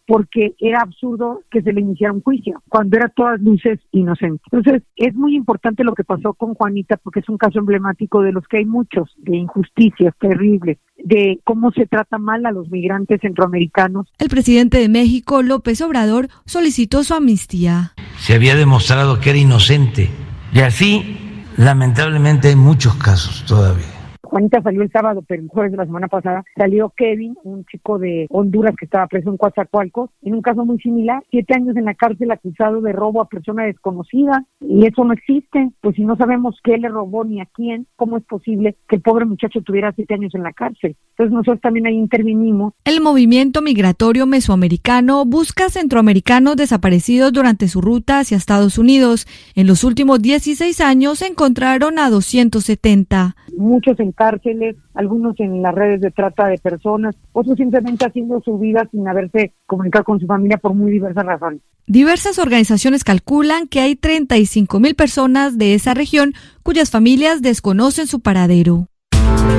porque 0.06 0.54
era 0.58 0.80
absurdo 0.80 1.42
que 1.50 1.62
se 1.62 1.72
le 1.72 1.80
iniciara 1.80 2.12
un 2.12 2.22
juicio 2.22 2.62
cuando 2.68 2.96
era 2.96 3.08
todas 3.08 3.40
luces 3.40 3.78
inocente. 3.92 4.42
Entonces 4.50 4.82
es 4.96 5.14
muy 5.14 5.36
importante 5.36 5.84
lo 5.84 5.94
que 5.94 6.04
pasó 6.04 6.34
con 6.34 6.54
Juanita 6.54 6.96
porque 6.96 7.20
es 7.20 7.28
un 7.28 7.38
caso 7.38 7.58
emblemático 7.58 8.22
de 8.22 8.32
los 8.32 8.46
que 8.48 8.58
hay 8.58 8.64
muchos, 8.64 9.14
de 9.18 9.36
injusticias 9.36 10.14
terribles, 10.18 10.78
de 10.96 11.40
cómo 11.44 11.70
se 11.72 11.86
trata 11.86 12.18
mal 12.18 12.44
a 12.46 12.52
los 12.52 12.70
migrantes 12.70 13.20
centroamericanos. 13.20 14.08
El 14.18 14.28
presidente 14.28 14.78
de 14.78 14.88
México, 14.88 15.42
López 15.42 15.80
Obrador, 15.80 16.28
solicitó 16.44 17.04
su 17.04 17.14
amnistía. 17.14 17.92
Se 18.18 18.34
había 18.34 18.54
demostrado 18.54 19.20
que 19.20 19.30
era 19.30 19.38
inocente 19.38 20.08
y 20.52 20.60
así, 20.60 21.16
lamentablemente, 21.56 22.48
hay 22.48 22.56
muchos 22.56 22.94
casos 22.96 23.44
todavía. 23.46 23.99
Juanita 24.30 24.62
salió 24.62 24.82
el 24.82 24.92
sábado, 24.92 25.24
pero 25.26 25.42
el 25.42 25.48
jueves 25.48 25.72
de 25.72 25.78
la 25.78 25.86
semana 25.86 26.06
pasada 26.06 26.44
salió 26.56 26.92
Kevin, 26.96 27.36
un 27.42 27.64
chico 27.64 27.98
de 27.98 28.26
Honduras 28.30 28.76
que 28.78 28.84
estaba 28.84 29.08
preso 29.08 29.28
en 29.28 29.36
Coatzacoalcos, 29.36 30.10
en 30.22 30.34
un 30.34 30.42
caso 30.42 30.64
muy 30.64 30.78
similar, 30.78 31.22
siete 31.30 31.54
años 31.54 31.76
en 31.76 31.84
la 31.84 31.94
cárcel 31.94 32.30
acusado 32.30 32.80
de 32.80 32.92
robo 32.92 33.20
a 33.20 33.28
persona 33.28 33.64
desconocida, 33.64 34.44
y 34.60 34.86
eso 34.86 35.04
no 35.04 35.12
existe, 35.12 35.70
pues 35.80 35.96
si 35.96 36.04
no 36.04 36.16
sabemos 36.16 36.56
qué 36.62 36.78
le 36.78 36.88
robó 36.88 37.24
ni 37.24 37.40
a 37.40 37.46
quién, 37.46 37.88
¿cómo 37.96 38.16
es 38.16 38.24
posible 38.24 38.76
que 38.88 38.96
el 38.96 39.02
pobre 39.02 39.24
muchacho 39.24 39.62
tuviera 39.62 39.92
siete 39.92 40.14
años 40.14 40.34
en 40.34 40.44
la 40.44 40.52
cárcel? 40.52 40.96
Entonces 41.10 41.34
nosotros 41.34 41.60
también 41.60 41.86
ahí 41.86 41.96
intervinimos. 41.96 42.72
El 42.84 43.00
movimiento 43.00 43.62
migratorio 43.62 44.26
mesoamericano 44.26 45.24
busca 45.24 45.68
centroamericanos 45.70 46.56
desaparecidos 46.56 47.32
durante 47.32 47.68
su 47.68 47.80
ruta 47.80 48.20
hacia 48.20 48.36
Estados 48.36 48.78
Unidos. 48.78 49.26
En 49.54 49.66
los 49.66 49.82
últimos 49.82 50.22
16 50.22 50.80
años 50.80 51.22
encontraron 51.22 51.98
a 51.98 52.10
270. 52.10 53.36
Muchos 53.56 53.98
en 54.00 54.12
cárceles, 54.12 54.76
algunos 54.94 55.38
en 55.40 55.62
las 55.62 55.74
redes 55.74 56.00
de 56.00 56.10
trata 56.10 56.46
de 56.46 56.58
personas, 56.58 57.16
otros 57.32 57.56
simplemente 57.56 58.06
haciendo 58.06 58.40
su 58.40 58.58
vida 58.58 58.88
sin 58.90 59.06
haberse 59.08 59.54
comunicado 59.66 60.04
con 60.04 60.20
su 60.20 60.26
familia 60.26 60.58
por 60.58 60.74
muy 60.74 60.90
diversas 60.90 61.24
razones. 61.24 61.60
Diversas 61.86 62.38
organizaciones 62.38 63.04
calculan 63.04 63.66
que 63.66 63.80
hay 63.80 63.96
35 63.96 64.80
mil 64.80 64.94
personas 64.94 65.58
de 65.58 65.74
esa 65.74 65.94
región 65.94 66.34
cuyas 66.62 66.90
familias 66.90 67.42
desconocen 67.42 68.06
su 68.06 68.20
paradero. 68.20 68.86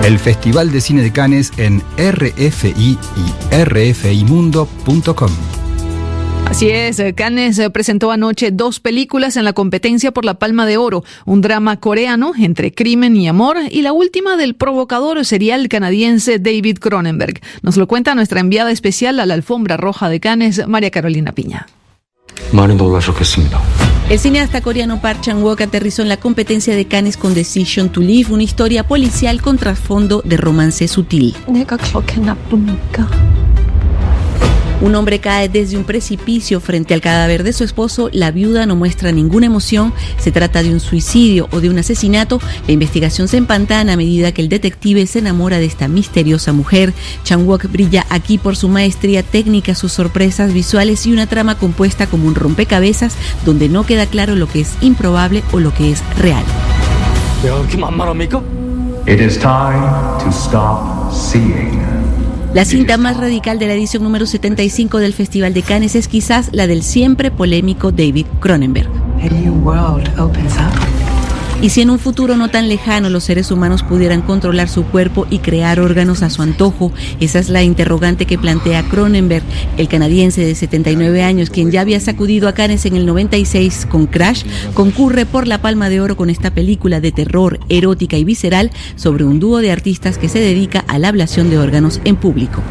El 0.06 0.18
Festival 0.18 0.72
de 0.72 0.82
Cine 0.82 1.02
de 1.02 1.12
Cannes 1.12 1.52
en 1.58 1.82
RFI 1.98 2.98
y 2.98 3.64
rfimundo.com. 3.64 5.61
Así 6.52 6.70
es, 6.70 7.02
Cannes 7.16 7.62
presentó 7.74 8.12
anoche 8.12 8.52
dos 8.52 8.82
películas 8.82 9.38
en 9.38 9.46
la 9.46 9.54
competencia 9.54 10.12
por 10.12 10.26
la 10.26 10.34
Palma 10.34 10.66
de 10.66 10.76
Oro, 10.76 11.06
un 11.24 11.40
drama 11.40 11.80
coreano 11.80 12.34
entre 12.38 12.74
crimen 12.74 13.16
y 13.16 13.30
amor 13.30 13.56
y 13.70 13.84
la 13.84 13.94
última 13.94 14.36
del 14.36 14.56
provocador 14.56 15.24
serial 15.24 15.70
canadiense 15.70 16.40
David 16.40 16.80
Cronenberg. 16.80 17.40
Nos 17.62 17.78
lo 17.78 17.88
cuenta 17.88 18.16
nuestra 18.16 18.42
enviada 18.42 18.70
especial 18.70 19.22
a 19.22 19.26
la 19.26 19.34
alfombra 19.34 19.78
roja 19.78 20.10
de 20.10 20.20
Cannes, 20.20 20.68
María 20.68 20.92
Carolina 20.92 21.32
Piña. 21.32 21.68
El 24.10 24.20
cineasta 24.20 24.60
coreano 24.60 25.00
Park 25.02 25.22
Chan-wook 25.22 25.62
aterrizó 25.62 26.02
en 26.02 26.10
la 26.10 26.18
competencia 26.18 26.76
de 26.76 26.84
Cannes 26.84 27.16
con 27.16 27.34
Decision 27.34 27.88
to 27.90 28.02
Live, 28.02 28.34
una 28.34 28.44
historia 28.44 28.86
policial 28.86 29.42
con 29.42 29.58
trasfondo 29.58 30.22
de 30.26 30.36
romance 30.36 30.86
sutil. 30.90 31.34
Un 34.82 34.96
hombre 34.96 35.20
cae 35.20 35.48
desde 35.48 35.78
un 35.78 35.84
precipicio 35.84 36.60
frente 36.60 36.96
al 36.96 37.02
cadáver 37.02 37.44
de 37.44 37.54
su 37.54 37.64
esposo. 37.64 38.10
La 38.12 38.32
viuda 38.32 38.66
no 38.66 38.76
muestra 38.76 39.12
ninguna 39.12 39.46
emoción. 39.46 39.94
Se 40.18 40.32
trata 40.32 40.64
de 40.64 40.72
un 40.72 40.80
suicidio 40.80 41.48
o 41.52 41.62
de 41.62 41.70
un 41.70 41.78
asesinato. 41.78 42.42
La 42.66 42.74
investigación 42.74 43.28
se 43.28 43.38
empantana 43.38 43.94
a 43.94 43.98
medida 43.98 44.32
que 44.32 44.42
el 44.42 44.50
detective 44.50 45.06
se 45.06 45.20
enamora 45.20 45.60
de 45.60 45.66
esta 45.66 45.88
misteriosa 45.88 46.52
mujer. 46.52 46.94
Chang-wook 47.24 47.72
brilla 47.72 48.08
aquí 48.10 48.40
por 48.40 48.56
su 48.56 48.70
maestría 48.70 49.22
técnica, 49.22 49.76
sus 49.76 49.92
sorpresas 49.92 50.52
visuales 50.52 51.06
y 51.06 51.14
una 51.14 51.28
trama 51.28 51.60
compuesta 51.60 52.08
como 52.08 52.28
un 52.28 52.34
rompecabezas 52.34 53.14
donde 53.46 53.70
no 53.70 53.86
queda 53.86 54.08
claro 54.08 54.36
lo 54.36 54.48
que 54.48 54.62
es 54.62 54.74
improbable 54.82 55.44
o 55.52 55.60
lo 55.60 55.72
que 55.76 55.92
es 55.92 56.02
real. 56.18 56.44
It 59.08 59.20
is 59.20 59.36
time 59.36 59.90
to 60.20 60.32
stop 60.32 61.12
seeing. 61.12 62.01
La 62.54 62.66
cinta 62.66 62.98
más 62.98 63.16
radical 63.16 63.60
de 63.60 63.68
la 63.68 63.74
edición 63.74 64.04
número 64.04 64.26
75 64.26 64.98
del 64.98 65.14
Festival 65.14 65.54
de 65.54 65.62
Cannes 65.62 65.96
es 65.96 66.10
quizás 66.10 66.50
la 66.52 66.68
del 66.68 66.84
siempre 66.84 67.32
polémico 67.32 67.94
David 67.94 68.26
Cronenberg. 68.42 68.90
Y 71.62 71.70
si 71.70 71.82
en 71.82 71.92
un 71.92 72.00
futuro 72.00 72.38
no 72.38 72.50
tan 72.50 72.70
lejano 72.70 73.12
los 73.12 73.24
seres 73.24 73.52
humanos 73.52 73.84
pudieran 73.84 74.24
controlar 74.24 74.68
su 74.68 74.84
cuerpo 74.84 75.28
y 75.30 75.40
crear 75.40 75.80
órganos 75.80 76.24
a 76.24 76.32
su 76.32 76.42
antojo, 76.42 76.92
esa 77.20 77.38
es 77.38 77.50
la 77.50 77.62
interrogante 77.62 78.26
que 78.26 78.40
plantea 78.40 78.82
Cronenberg, 78.90 79.44
el 79.78 79.88
canadiense 79.88 80.44
de 80.44 80.56
79 80.56 81.22
años, 81.22 81.52
quien 81.52 81.70
ya 81.70 81.82
había 81.82 82.00
sacudido 82.00 82.48
a 82.48 82.54
Cannes 82.54 82.88
en 82.88 82.96
el 82.96 83.06
96 83.06 83.86
con 83.86 84.08
Crash, 84.08 84.44
concurre 84.74 85.28
por 85.28 85.48
la 85.48 85.62
Palma 85.62 85.90
de 85.90 86.02
Oro 86.02 86.18
con 86.18 86.32
esta 86.32 86.50
película 86.50 87.00
de 87.00 87.12
terror, 87.12 87.60
erótica 87.70 88.18
y 88.18 88.24
visceral 88.24 88.72
sobre 88.96 89.24
un 89.24 89.40
dúo 89.40 89.60
de 89.60 89.72
artistas 89.72 90.18
que 90.18 90.30
se 90.30 90.40
dedica 90.40 90.84
a 90.88 90.98
la 90.98 91.10
ablación 91.10 91.52
de 91.52 91.60
órganos 91.60 92.02
en 92.06 92.16
público. 92.16 92.64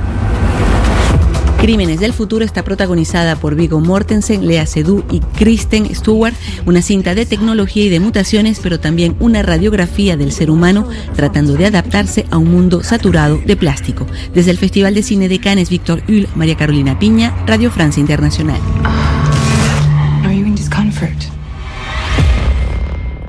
Crímenes 1.61 2.01
del 2.01 2.14
Futuro 2.14 2.42
está 2.42 2.64
protagonizada 2.64 3.37
por 3.37 3.55
Vigo 3.55 3.81
Mortensen, 3.81 4.46
Lea 4.46 4.64
Seydoux 4.64 5.05
y 5.11 5.20
Kristen 5.20 5.94
Stewart, 5.94 6.35
una 6.64 6.81
cinta 6.81 7.14
de 7.14 7.27
tecnología 7.27 7.85
y 7.85 7.90
de 7.90 8.01
mutaciones, 8.01 8.61
pero 8.62 8.81
también 8.81 9.14
una 9.20 9.42
radiografía 9.42 10.16
del 10.16 10.33
ser 10.33 10.51
humano 10.51 10.88
tratando 11.14 11.55
de 11.55 11.66
adaptarse 11.66 12.25
a 12.31 12.38
un 12.38 12.51
mundo 12.51 12.83
saturado 12.83 13.38
de 13.44 13.57
plástico. 13.57 14.07
Desde 14.33 14.53
el 14.53 14.57
Festival 14.57 14.94
de 14.94 15.03
Cine 15.03 15.29
de 15.29 15.38
Cannes, 15.38 15.68
Víctor 15.68 16.03
Hull, 16.09 16.29
María 16.35 16.57
Carolina 16.57 16.99
Piña, 16.99 17.35
Radio 17.46 17.70
Francia 17.70 18.01
Internacional. 18.01 18.61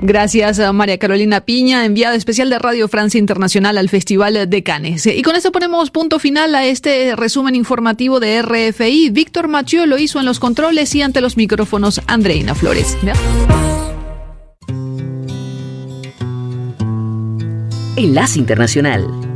Gracias 0.04 0.58
a 0.58 0.72
María 0.72 0.98
Carolina 0.98 1.42
Piña, 1.42 1.84
enviada 1.84 2.16
especial 2.16 2.50
de 2.50 2.58
Radio 2.58 2.88
Francia 2.88 3.20
Internacional 3.20 3.78
al 3.78 3.88
Festival 3.88 4.50
de 4.50 4.62
Cannes. 4.64 5.06
Y 5.06 5.22
con 5.22 5.36
esto 5.36 5.52
ponemos 5.52 5.92
punto 5.92 6.18
final 6.18 6.56
a 6.56 6.66
este 6.66 7.14
resumen 7.14 7.54
informativo 7.54 8.18
de 8.18 8.42
RFI. 8.42 9.10
Víctor 9.10 9.46
Machió 9.46 9.86
lo 9.86 9.98
hizo 9.98 10.18
en 10.18 10.26
los 10.26 10.40
controles 10.40 10.92
y 10.96 11.02
ante 11.02 11.20
los 11.20 11.36
micrófonos 11.36 12.00
Andreina 12.08 12.56
Flores. 12.56 12.98
Enlace 17.96 18.40
Internacional. 18.40 19.31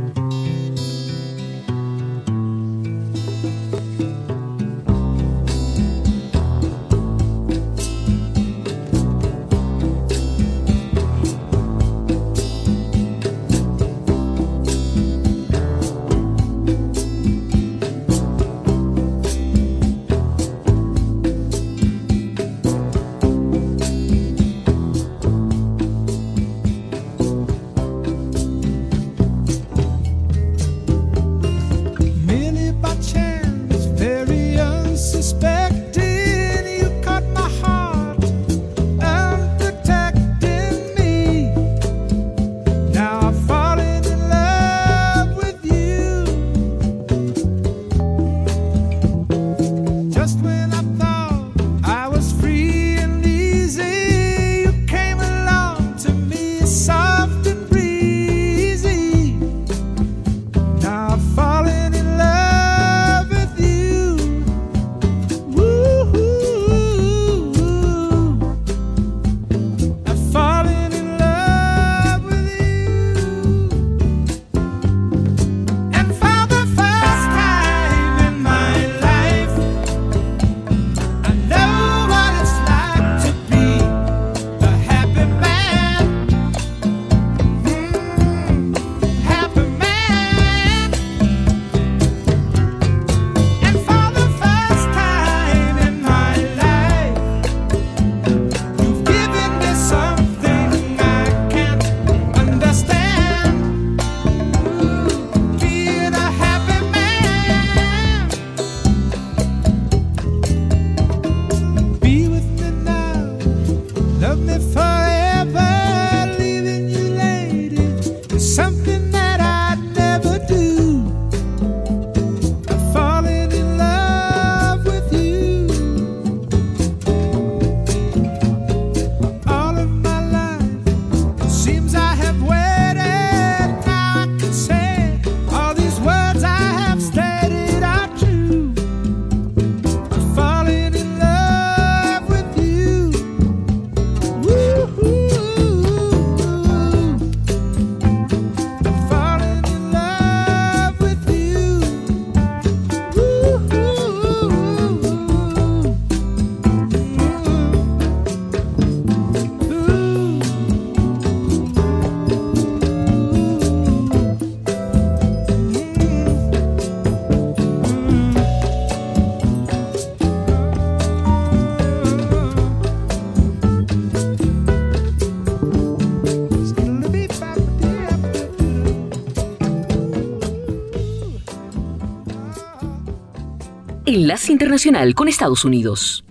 Enlace 184.07 184.53
Internacional 184.53 185.13
con 185.15 185.27
Estados 185.27 185.65
Unidos. 185.65 186.23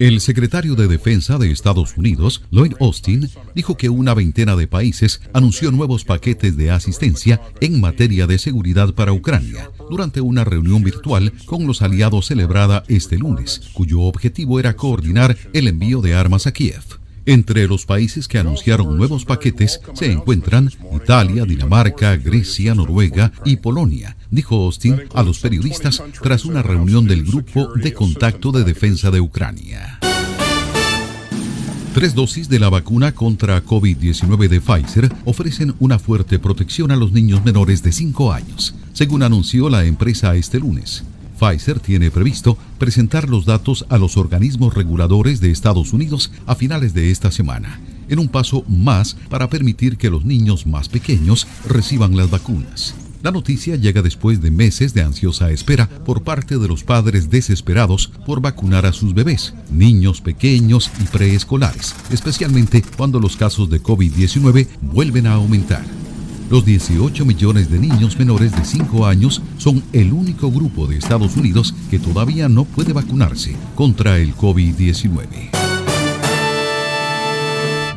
El 0.00 0.20
secretario 0.20 0.74
de 0.74 0.88
Defensa 0.88 1.38
de 1.38 1.52
Estados 1.52 1.96
Unidos, 1.96 2.42
Lloyd 2.50 2.74
Austin, 2.80 3.30
dijo 3.54 3.76
que 3.76 3.90
una 3.90 4.14
veintena 4.14 4.56
de 4.56 4.66
países 4.66 5.20
anunció 5.32 5.70
nuevos 5.70 6.04
paquetes 6.04 6.56
de 6.56 6.72
asistencia 6.72 7.40
en 7.60 7.80
materia 7.80 8.26
de 8.26 8.38
seguridad 8.38 8.92
para 8.92 9.12
Ucrania 9.12 9.70
durante 9.88 10.20
una 10.20 10.42
reunión 10.42 10.82
virtual 10.82 11.32
con 11.46 11.68
los 11.68 11.80
aliados 11.80 12.26
celebrada 12.26 12.82
este 12.88 13.18
lunes, 13.18 13.70
cuyo 13.74 14.00
objetivo 14.00 14.58
era 14.58 14.74
coordinar 14.74 15.36
el 15.52 15.68
envío 15.68 16.00
de 16.00 16.16
armas 16.16 16.48
a 16.48 16.52
Kiev. 16.52 16.97
Entre 17.28 17.68
los 17.68 17.84
países 17.84 18.26
que 18.26 18.38
anunciaron 18.38 18.96
nuevos 18.96 19.26
paquetes 19.26 19.82
se 19.92 20.10
encuentran 20.10 20.70
Italia, 20.96 21.44
Dinamarca, 21.44 22.16
Grecia, 22.16 22.74
Noruega 22.74 23.32
y 23.44 23.56
Polonia, 23.56 24.16
dijo 24.30 24.64
Austin 24.64 25.02
a 25.12 25.22
los 25.22 25.38
periodistas 25.38 26.02
tras 26.22 26.46
una 26.46 26.62
reunión 26.62 27.06
del 27.06 27.24
Grupo 27.24 27.74
de 27.74 27.92
Contacto 27.92 28.50
de 28.50 28.64
Defensa 28.64 29.10
de 29.10 29.20
Ucrania. 29.20 29.98
Tres 31.92 32.14
dosis 32.14 32.48
de 32.48 32.60
la 32.60 32.70
vacuna 32.70 33.12
contra 33.12 33.62
COVID-19 33.62 34.48
de 34.48 34.62
Pfizer 34.62 35.12
ofrecen 35.26 35.74
una 35.80 35.98
fuerte 35.98 36.38
protección 36.38 36.92
a 36.92 36.96
los 36.96 37.12
niños 37.12 37.44
menores 37.44 37.82
de 37.82 37.92
5 37.92 38.32
años, 38.32 38.74
según 38.94 39.22
anunció 39.22 39.68
la 39.68 39.84
empresa 39.84 40.34
este 40.34 40.60
lunes. 40.60 41.04
Pfizer 41.38 41.80
tiene 41.80 42.10
previsto 42.10 42.58
presentar 42.78 43.28
los 43.28 43.44
datos 43.44 43.86
a 43.88 43.98
los 43.98 44.16
organismos 44.16 44.74
reguladores 44.74 45.40
de 45.40 45.50
Estados 45.50 45.92
Unidos 45.92 46.32
a 46.46 46.54
finales 46.54 46.94
de 46.94 47.10
esta 47.10 47.30
semana, 47.30 47.80
en 48.08 48.18
un 48.18 48.28
paso 48.28 48.64
más 48.68 49.16
para 49.28 49.48
permitir 49.48 49.96
que 49.96 50.10
los 50.10 50.24
niños 50.24 50.66
más 50.66 50.88
pequeños 50.88 51.46
reciban 51.66 52.16
las 52.16 52.30
vacunas. 52.30 52.94
La 53.22 53.32
noticia 53.32 53.74
llega 53.74 54.00
después 54.00 54.40
de 54.40 54.52
meses 54.52 54.94
de 54.94 55.02
ansiosa 55.02 55.50
espera 55.50 55.88
por 55.88 56.22
parte 56.22 56.56
de 56.56 56.68
los 56.68 56.84
padres 56.84 57.30
desesperados 57.30 58.12
por 58.24 58.40
vacunar 58.40 58.86
a 58.86 58.92
sus 58.92 59.12
bebés, 59.12 59.54
niños 59.72 60.20
pequeños 60.20 60.90
y 61.00 61.04
preescolares, 61.04 61.96
especialmente 62.10 62.84
cuando 62.96 63.18
los 63.18 63.36
casos 63.36 63.70
de 63.70 63.82
COVID-19 63.82 64.68
vuelven 64.82 65.26
a 65.26 65.34
aumentar. 65.34 65.84
Los 66.50 66.64
18 66.64 67.26
millones 67.26 67.70
de 67.70 67.78
niños 67.78 68.18
menores 68.18 68.56
de 68.56 68.64
5 68.64 69.06
años 69.06 69.42
son 69.58 69.82
el 69.92 70.14
único 70.14 70.50
grupo 70.50 70.86
de 70.86 70.96
Estados 70.96 71.36
Unidos 71.36 71.74
que 71.90 71.98
todavía 71.98 72.48
no 72.48 72.64
puede 72.64 72.94
vacunarse 72.94 73.54
contra 73.74 74.16
el 74.18 74.34
COVID-19. 74.34 75.50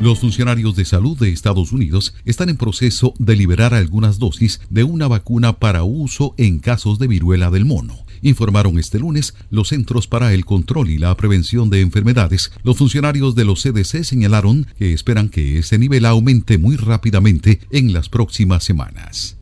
Los 0.00 0.18
funcionarios 0.18 0.76
de 0.76 0.84
salud 0.84 1.16
de 1.18 1.30
Estados 1.30 1.72
Unidos 1.72 2.14
están 2.26 2.50
en 2.50 2.58
proceso 2.58 3.14
de 3.18 3.36
liberar 3.36 3.72
algunas 3.72 4.18
dosis 4.18 4.60
de 4.68 4.84
una 4.84 5.08
vacuna 5.08 5.54
para 5.54 5.84
uso 5.84 6.34
en 6.36 6.58
casos 6.58 6.98
de 6.98 7.06
viruela 7.06 7.50
del 7.50 7.64
mono 7.64 8.04
informaron 8.22 8.78
este 8.78 8.98
lunes 8.98 9.34
los 9.50 9.68
Centros 9.68 10.06
para 10.06 10.32
el 10.32 10.44
Control 10.44 10.88
y 10.88 10.98
la 10.98 11.14
Prevención 11.16 11.70
de 11.70 11.80
Enfermedades. 11.80 12.52
Los 12.62 12.78
funcionarios 12.78 13.34
de 13.34 13.44
los 13.44 13.62
CDC 13.62 14.04
señalaron 14.04 14.66
que 14.78 14.92
esperan 14.92 15.28
que 15.28 15.58
ese 15.58 15.78
nivel 15.78 16.06
aumente 16.06 16.58
muy 16.58 16.76
rápidamente 16.76 17.60
en 17.70 17.92
las 17.92 18.08
próximas 18.08 18.64
semanas. 18.64 19.36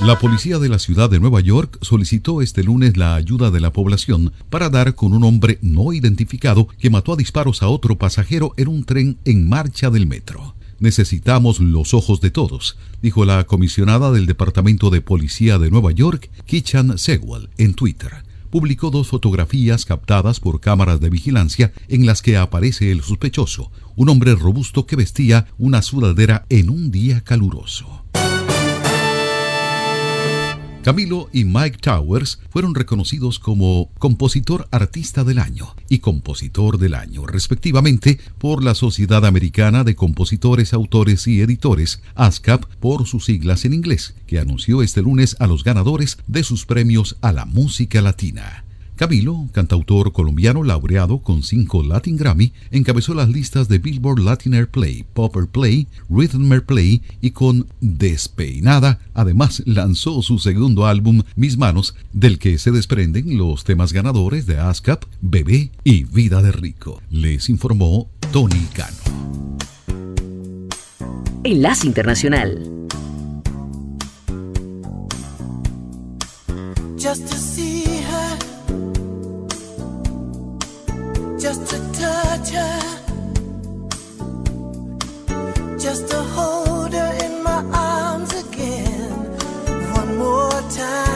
La 0.00 0.16
policía 0.16 0.60
de 0.60 0.68
la 0.68 0.78
ciudad 0.78 1.10
de 1.10 1.18
Nueva 1.18 1.40
York 1.40 1.76
solicitó 1.82 2.40
este 2.40 2.62
lunes 2.62 2.96
la 2.96 3.16
ayuda 3.16 3.50
de 3.50 3.58
la 3.58 3.72
población 3.72 4.32
para 4.48 4.70
dar 4.70 4.94
con 4.94 5.12
un 5.12 5.24
hombre 5.24 5.58
no 5.60 5.92
identificado 5.92 6.68
que 6.78 6.88
mató 6.88 7.14
a 7.14 7.16
disparos 7.16 7.64
a 7.64 7.68
otro 7.68 7.98
pasajero 7.98 8.54
en 8.56 8.68
un 8.68 8.84
tren 8.84 9.18
en 9.24 9.48
marcha 9.48 9.90
del 9.90 10.06
metro. 10.06 10.54
Necesitamos 10.80 11.58
los 11.58 11.92
ojos 11.92 12.20
de 12.20 12.30
todos, 12.30 12.76
dijo 13.02 13.24
la 13.24 13.44
comisionada 13.44 14.12
del 14.12 14.26
Departamento 14.26 14.90
de 14.90 15.00
Policía 15.00 15.58
de 15.58 15.70
Nueva 15.70 15.90
York, 15.90 16.30
Kichan 16.46 16.98
Sewell, 16.98 17.48
en 17.58 17.74
Twitter. 17.74 18.12
Publicó 18.50 18.90
dos 18.90 19.08
fotografías 19.08 19.84
captadas 19.84 20.40
por 20.40 20.60
cámaras 20.60 21.00
de 21.00 21.10
vigilancia 21.10 21.72
en 21.88 22.06
las 22.06 22.22
que 22.22 22.36
aparece 22.36 22.92
el 22.92 23.02
sospechoso, 23.02 23.72
un 23.96 24.08
hombre 24.08 24.34
robusto 24.36 24.86
que 24.86 24.96
vestía 24.96 25.48
una 25.58 25.82
sudadera 25.82 26.46
en 26.48 26.70
un 26.70 26.90
día 26.90 27.22
caluroso. 27.22 27.97
Camilo 30.88 31.28
y 31.34 31.44
Mike 31.44 31.80
Towers 31.82 32.38
fueron 32.48 32.74
reconocidos 32.74 33.38
como 33.38 33.90
compositor 33.98 34.68
artista 34.70 35.22
del 35.22 35.38
año 35.38 35.76
y 35.90 35.98
compositor 35.98 36.78
del 36.78 36.94
año, 36.94 37.26
respectivamente, 37.26 38.18
por 38.38 38.64
la 38.64 38.74
Sociedad 38.74 39.26
Americana 39.26 39.84
de 39.84 39.94
Compositores, 39.94 40.72
Autores 40.72 41.26
y 41.26 41.42
Editores, 41.42 42.00
ASCAP 42.14 42.64
por 42.80 43.06
sus 43.06 43.26
siglas 43.26 43.66
en 43.66 43.74
inglés, 43.74 44.14
que 44.26 44.38
anunció 44.38 44.80
este 44.80 45.02
lunes 45.02 45.36
a 45.40 45.46
los 45.46 45.62
ganadores 45.62 46.16
de 46.26 46.42
sus 46.42 46.64
premios 46.64 47.18
a 47.20 47.32
la 47.32 47.44
música 47.44 48.00
latina. 48.00 48.64
Camilo, 48.98 49.48
cantautor 49.52 50.12
colombiano 50.12 50.64
laureado 50.64 51.20
con 51.20 51.44
cinco 51.44 51.84
Latin 51.84 52.16
Grammy, 52.16 52.52
encabezó 52.72 53.14
las 53.14 53.28
listas 53.28 53.68
de 53.68 53.78
Billboard 53.78 54.18
Latin 54.18 54.54
Airplay, 54.54 55.04
Popper 55.14 55.46
Play, 55.46 55.86
Rhythm 56.10 56.50
Play 56.66 57.00
y 57.20 57.30
con 57.30 57.68
Despeinada, 57.80 58.98
además 59.14 59.62
lanzó 59.66 60.20
su 60.20 60.40
segundo 60.40 60.84
álbum 60.84 61.22
Mis 61.36 61.56
Manos, 61.56 61.94
del 62.12 62.40
que 62.40 62.58
se 62.58 62.72
desprenden 62.72 63.38
los 63.38 63.62
temas 63.62 63.92
ganadores 63.92 64.46
de 64.46 64.58
ASCAP, 64.58 65.04
Bebé 65.20 65.70
y 65.84 66.02
Vida 66.02 66.42
de 66.42 66.50
Rico. 66.50 67.00
Les 67.08 67.48
informó 67.50 68.10
Tony 68.32 68.66
Cano. 68.74 68.96
Enlace 71.44 71.86
Internacional. 71.86 72.78
Just 81.48 81.66
to 81.68 81.78
touch 81.98 82.50
her, 82.50 82.80
just 85.78 86.06
to 86.10 86.16
hold 86.36 86.92
her 86.92 87.12
in 87.24 87.42
my 87.42 87.64
arms 87.72 88.34
again 88.44 89.10
one 89.94 90.18
more 90.18 90.60
time. 90.70 91.07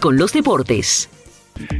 Con 0.00 0.16
los 0.16 0.32
deportes. 0.32 1.10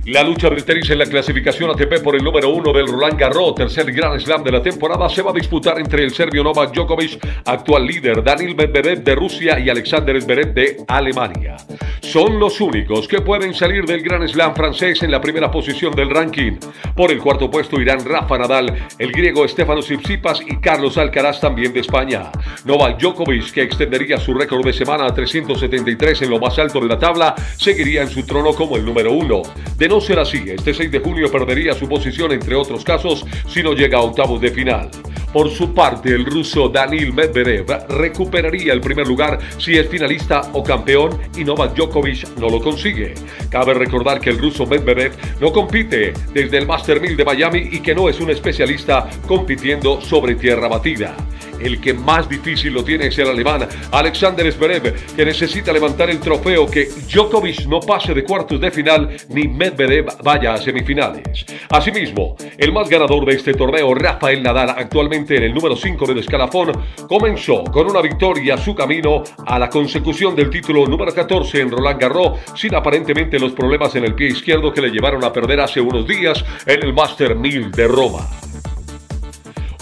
La 0.04 0.22
lucha 0.22 0.50
tenis 0.54 0.90
en 0.90 0.98
la 0.98 1.06
clasificación 1.06 1.70
ATP 1.70 2.02
por 2.04 2.14
el 2.14 2.22
número 2.22 2.50
uno 2.50 2.74
del 2.74 2.86
Roland 2.86 3.18
Garros, 3.18 3.54
tercer 3.54 3.90
Grand 3.90 4.20
Slam 4.20 4.44
de 4.44 4.52
la 4.52 4.62
temporada, 4.62 5.08
se 5.08 5.22
va 5.22 5.30
a 5.30 5.34
disputar 5.34 5.78
entre 5.78 6.04
el 6.04 6.12
serbio 6.12 6.44
Novak 6.44 6.74
Djokovic, 6.74 7.18
actual 7.46 7.86
líder, 7.86 8.22
Daniel 8.22 8.54
Medvedev 8.54 9.02
de 9.02 9.14
Rusia 9.14 9.58
y 9.58 9.70
Alexander 9.70 10.20
Zverev 10.20 10.52
de 10.52 10.76
Alemania. 10.86 11.56
Son 12.00 12.38
los 12.38 12.60
únicos 12.60 13.08
que 13.08 13.22
pueden 13.22 13.54
salir 13.54 13.84
del 13.86 14.02
Grand 14.02 14.28
Slam 14.28 14.54
francés 14.54 15.02
en 15.02 15.10
la 15.10 15.20
primera 15.20 15.50
posición 15.50 15.94
del 15.94 16.10
ranking. 16.10 16.58
Por 16.94 17.10
el 17.10 17.18
cuarto 17.18 17.50
puesto 17.50 17.80
irán 17.80 18.04
Rafa 18.04 18.36
Nadal, 18.36 18.88
el 18.98 19.10
griego 19.10 19.48
Stefanos 19.48 19.86
Tsitsipas 19.86 20.42
y 20.46 20.58
Carlos 20.58 20.98
Alcaraz 20.98 21.40
también 21.40 21.72
de 21.72 21.80
España. 21.80 22.30
Novak 22.66 22.98
Djokovic, 22.98 23.52
que 23.52 23.62
extendería 23.62 24.18
su 24.18 24.34
récord 24.34 24.66
de 24.66 24.72
semana 24.72 25.06
a 25.06 25.14
373 25.14 26.22
en 26.22 26.30
lo 26.30 26.40
más 26.40 26.58
alto 26.58 26.80
de 26.80 26.88
la 26.88 26.98
tabla, 26.98 27.32
seguiría 27.56 28.02
en 28.02 28.08
su 28.08 28.26
trono 28.26 28.52
como 28.54 28.76
el 28.76 28.84
número 28.84 29.12
uno. 29.12 29.42
De 29.78 29.88
no 29.88 30.00
ser 30.00 30.18
así, 30.18 30.42
este 30.48 30.74
6 30.74 30.90
de 30.90 30.98
junio 30.98 31.30
perdería 31.30 31.74
su 31.74 31.88
posición 31.88 32.32
entre 32.32 32.56
otros 32.56 32.82
casos 32.82 33.24
si 33.46 33.62
no 33.62 33.72
llega 33.72 33.98
a 33.98 34.02
octavos 34.02 34.40
de 34.40 34.50
final. 34.50 34.90
Por 35.32 35.48
su 35.50 35.74
parte, 35.74 36.08
el 36.08 36.24
ruso 36.24 36.68
Danil 36.68 37.12
Medvedev 37.12 37.66
recuperaría 37.88 38.72
el 38.72 38.80
primer 38.80 39.06
lugar 39.06 39.38
si 39.58 39.76
es 39.76 39.88
finalista 39.88 40.40
o 40.52 40.64
campeón 40.64 41.20
y 41.36 41.44
Novak 41.44 41.76
Djokovic 41.76 42.36
no 42.38 42.48
lo 42.48 42.60
consigue. 42.60 43.14
Cabe 43.48 43.74
recordar 43.74 44.20
que 44.20 44.30
el 44.30 44.38
ruso 44.38 44.66
Medvedev 44.66 45.12
no 45.40 45.52
compite 45.52 46.14
desde 46.32 46.58
el 46.58 46.66
Master 46.66 47.00
1000 47.00 47.16
de 47.16 47.24
Miami 47.24 47.68
y 47.70 47.80
que 47.80 47.94
no 47.94 48.08
es 48.08 48.18
un 48.18 48.30
especialista 48.30 49.08
compitiendo 49.28 50.00
sobre 50.00 50.34
tierra 50.34 50.66
batida. 50.66 51.14
El 51.60 51.80
que 51.80 51.94
más 51.94 52.28
difícil 52.28 52.72
lo 52.72 52.84
tiene 52.84 53.06
es 53.08 53.18
el 53.18 53.28
alemán 53.28 53.68
Alexander 53.92 54.50
Zverev, 54.52 55.14
que 55.14 55.24
necesita 55.24 55.72
levantar 55.72 56.10
el 56.10 56.20
trofeo 56.20 56.66
que 56.66 56.88
Djokovic 57.12 57.66
no 57.66 57.80
pase 57.80 58.14
de 58.14 58.24
cuartos 58.24 58.60
de 58.60 58.70
final 58.70 59.16
ni 59.28 59.48
Medvedev 59.48 60.06
vaya 60.22 60.54
a 60.54 60.58
semifinales. 60.58 61.46
Asimismo, 61.70 62.36
el 62.58 62.72
más 62.72 62.88
ganador 62.88 63.24
de 63.24 63.34
este 63.34 63.54
torneo, 63.54 63.94
Rafael 63.94 64.42
Nadal, 64.42 64.70
actualmente 64.70 65.36
en 65.36 65.44
el 65.44 65.54
número 65.54 65.76
5 65.76 66.06
del 66.06 66.18
escalafón, 66.18 66.72
comenzó 67.08 67.64
con 67.64 67.90
una 67.90 68.00
victoria 68.00 68.56
su 68.56 68.74
camino 68.74 69.22
a 69.46 69.58
la 69.58 69.68
consecución 69.68 70.34
del 70.34 70.50
título 70.50 70.86
número 70.86 71.12
14 71.12 71.60
en 71.60 71.70
Roland 71.70 72.00
Garros, 72.00 72.40
sin 72.54 72.74
aparentemente 72.74 73.38
los 73.38 73.52
problemas 73.52 73.94
en 73.96 74.04
el 74.04 74.14
pie 74.14 74.28
izquierdo 74.28 74.72
que 74.72 74.80
le 74.80 74.90
llevaron 74.90 75.24
a 75.24 75.32
perder 75.32 75.60
hace 75.60 75.80
unos 75.80 76.06
días 76.06 76.44
en 76.66 76.82
el 76.82 76.92
Master 76.92 77.34
1000 77.34 77.70
de 77.70 77.88
Roma. 77.88 78.28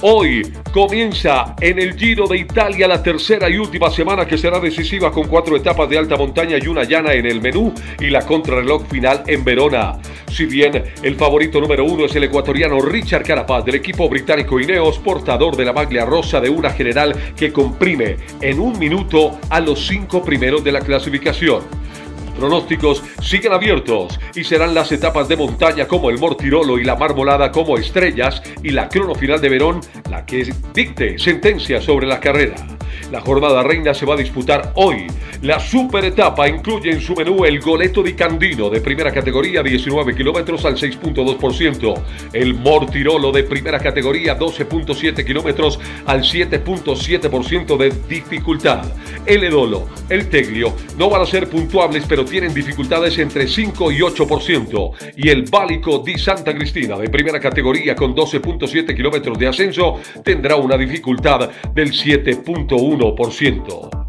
Hoy 0.07 0.43
comienza 0.71 1.57
en 1.59 1.79
el 1.79 1.99
Giro 1.99 2.27
de 2.27 2.37
Italia 2.37 2.87
la 2.87 3.03
tercera 3.03 3.49
y 3.49 3.57
última 3.57 3.89
semana 3.89 4.27
que 4.27 4.37
será 4.37 4.61
decisiva 4.61 5.11
con 5.11 5.29
cuatro 5.29 5.57
etapas 5.57 5.89
de 5.89 5.97
alta 5.97 6.19
montaña 6.19 6.59
y 6.61 6.67
una 6.67 6.85
llana 6.85 7.15
en 7.15 7.25
el 7.25 7.41
menú 7.41 7.73
y 7.99 8.11
la 8.11 8.21
contrarreloj 8.21 8.87
final 8.87 9.23
en 9.27 9.43
Verona. 9.43 9.97
Si 10.31 10.45
bien 10.45 10.85
el 11.03 11.15
favorito 11.15 11.59
número 11.59 11.87
uno 11.87 12.05
es 12.05 12.15
el 12.17 12.25
ecuatoriano 12.25 12.83
Richard 12.83 13.25
Carapaz 13.25 13.65
del 13.65 13.77
equipo 13.77 14.07
británico 14.11 14.61
Ineos, 14.61 14.99
portador 14.99 15.57
de 15.57 15.65
la 15.65 15.73
maglia 15.73 16.05
rosa 16.05 16.39
de 16.39 16.51
una 16.51 16.69
general 16.69 17.15
que 17.35 17.51
comprime 17.51 18.19
en 18.43 18.61
un 18.61 18.79
minuto 18.79 19.39
a 19.49 19.59
los 19.59 19.87
cinco 19.87 20.23
primeros 20.23 20.63
de 20.63 20.73
la 20.73 20.83
clasificación 20.83 21.63
pronósticos 22.35 23.03
siguen 23.23 23.53
abiertos 23.53 24.19
y 24.35 24.45
serán 24.45 24.75
las 24.75 24.93
etapas 24.93 25.29
de 25.29 25.37
montaña 25.37 25.87
como 25.87 26.11
el 26.11 26.19
Mortirolo 26.19 26.79
y 26.79 26.85
la 26.85 26.97
Marmolada 26.97 27.51
como 27.51 27.79
estrellas 27.79 28.43
y 28.63 28.71
la 28.71 28.89
crono 28.89 29.15
final 29.15 29.41
de 29.41 29.49
Verón 29.49 29.81
la 30.11 30.27
que 30.27 30.53
dicte 30.73 31.19
sentencia 31.19 31.81
sobre 31.81 32.07
la 32.07 32.21
carrera. 32.21 32.57
La 33.11 33.21
jornada 33.21 33.63
reina 33.63 33.95
se 33.95 34.07
va 34.07 34.15
a 34.15 34.17
disputar 34.17 34.73
hoy. 34.75 35.07
La 35.43 35.61
super 35.61 36.05
etapa 36.05 36.49
incluye 36.49 36.91
en 36.91 37.01
su 37.01 37.15
menú 37.15 37.45
el 37.45 37.61
Goleto 37.61 38.03
di 38.03 38.15
Candino 38.15 38.71
de 38.71 38.81
primera 38.81 39.13
categoría 39.13 39.63
19 39.63 40.17
kilómetros 40.17 40.65
al 40.65 40.77
6.2%, 40.77 42.03
el 42.33 42.55
Mortirolo 42.55 43.31
de 43.31 43.45
primera 43.45 43.79
categoría 43.79 44.39
12.7 44.39 45.25
kilómetros 45.25 45.79
al 46.07 46.23
7.7% 46.23 47.77
de 47.77 47.93
dificultad. 48.09 48.85
El 49.27 49.45
Edolo, 49.45 49.87
el 50.09 50.29
Teglio 50.29 50.73
no 50.99 51.11
van 51.11 51.23
a 51.23 51.27
ser 51.27 51.49
puntuables 51.49 52.05
pero 52.09 52.24
tienen 52.25 52.55
dificultades 52.55 53.19
entre 53.19 53.47
5 53.47 53.93
y 53.93 53.99
8% 53.99 55.15
y 55.17 55.29
el 55.29 55.43
Bálico 55.43 55.99
di 55.99 56.19
Santa 56.19 56.55
Cristina 56.55 56.97
de 56.97 57.09
primera 57.09 57.41
categoría 57.41 57.95
con 57.95 58.15
12.7 58.15 58.95
kilómetros 58.95 59.39
de 59.39 59.49
ascenso 59.49 60.01
tendrá 60.23 60.57
una 60.57 60.77
dificultad 60.77 61.51
del 61.73 61.93
7.1%. 61.93 64.04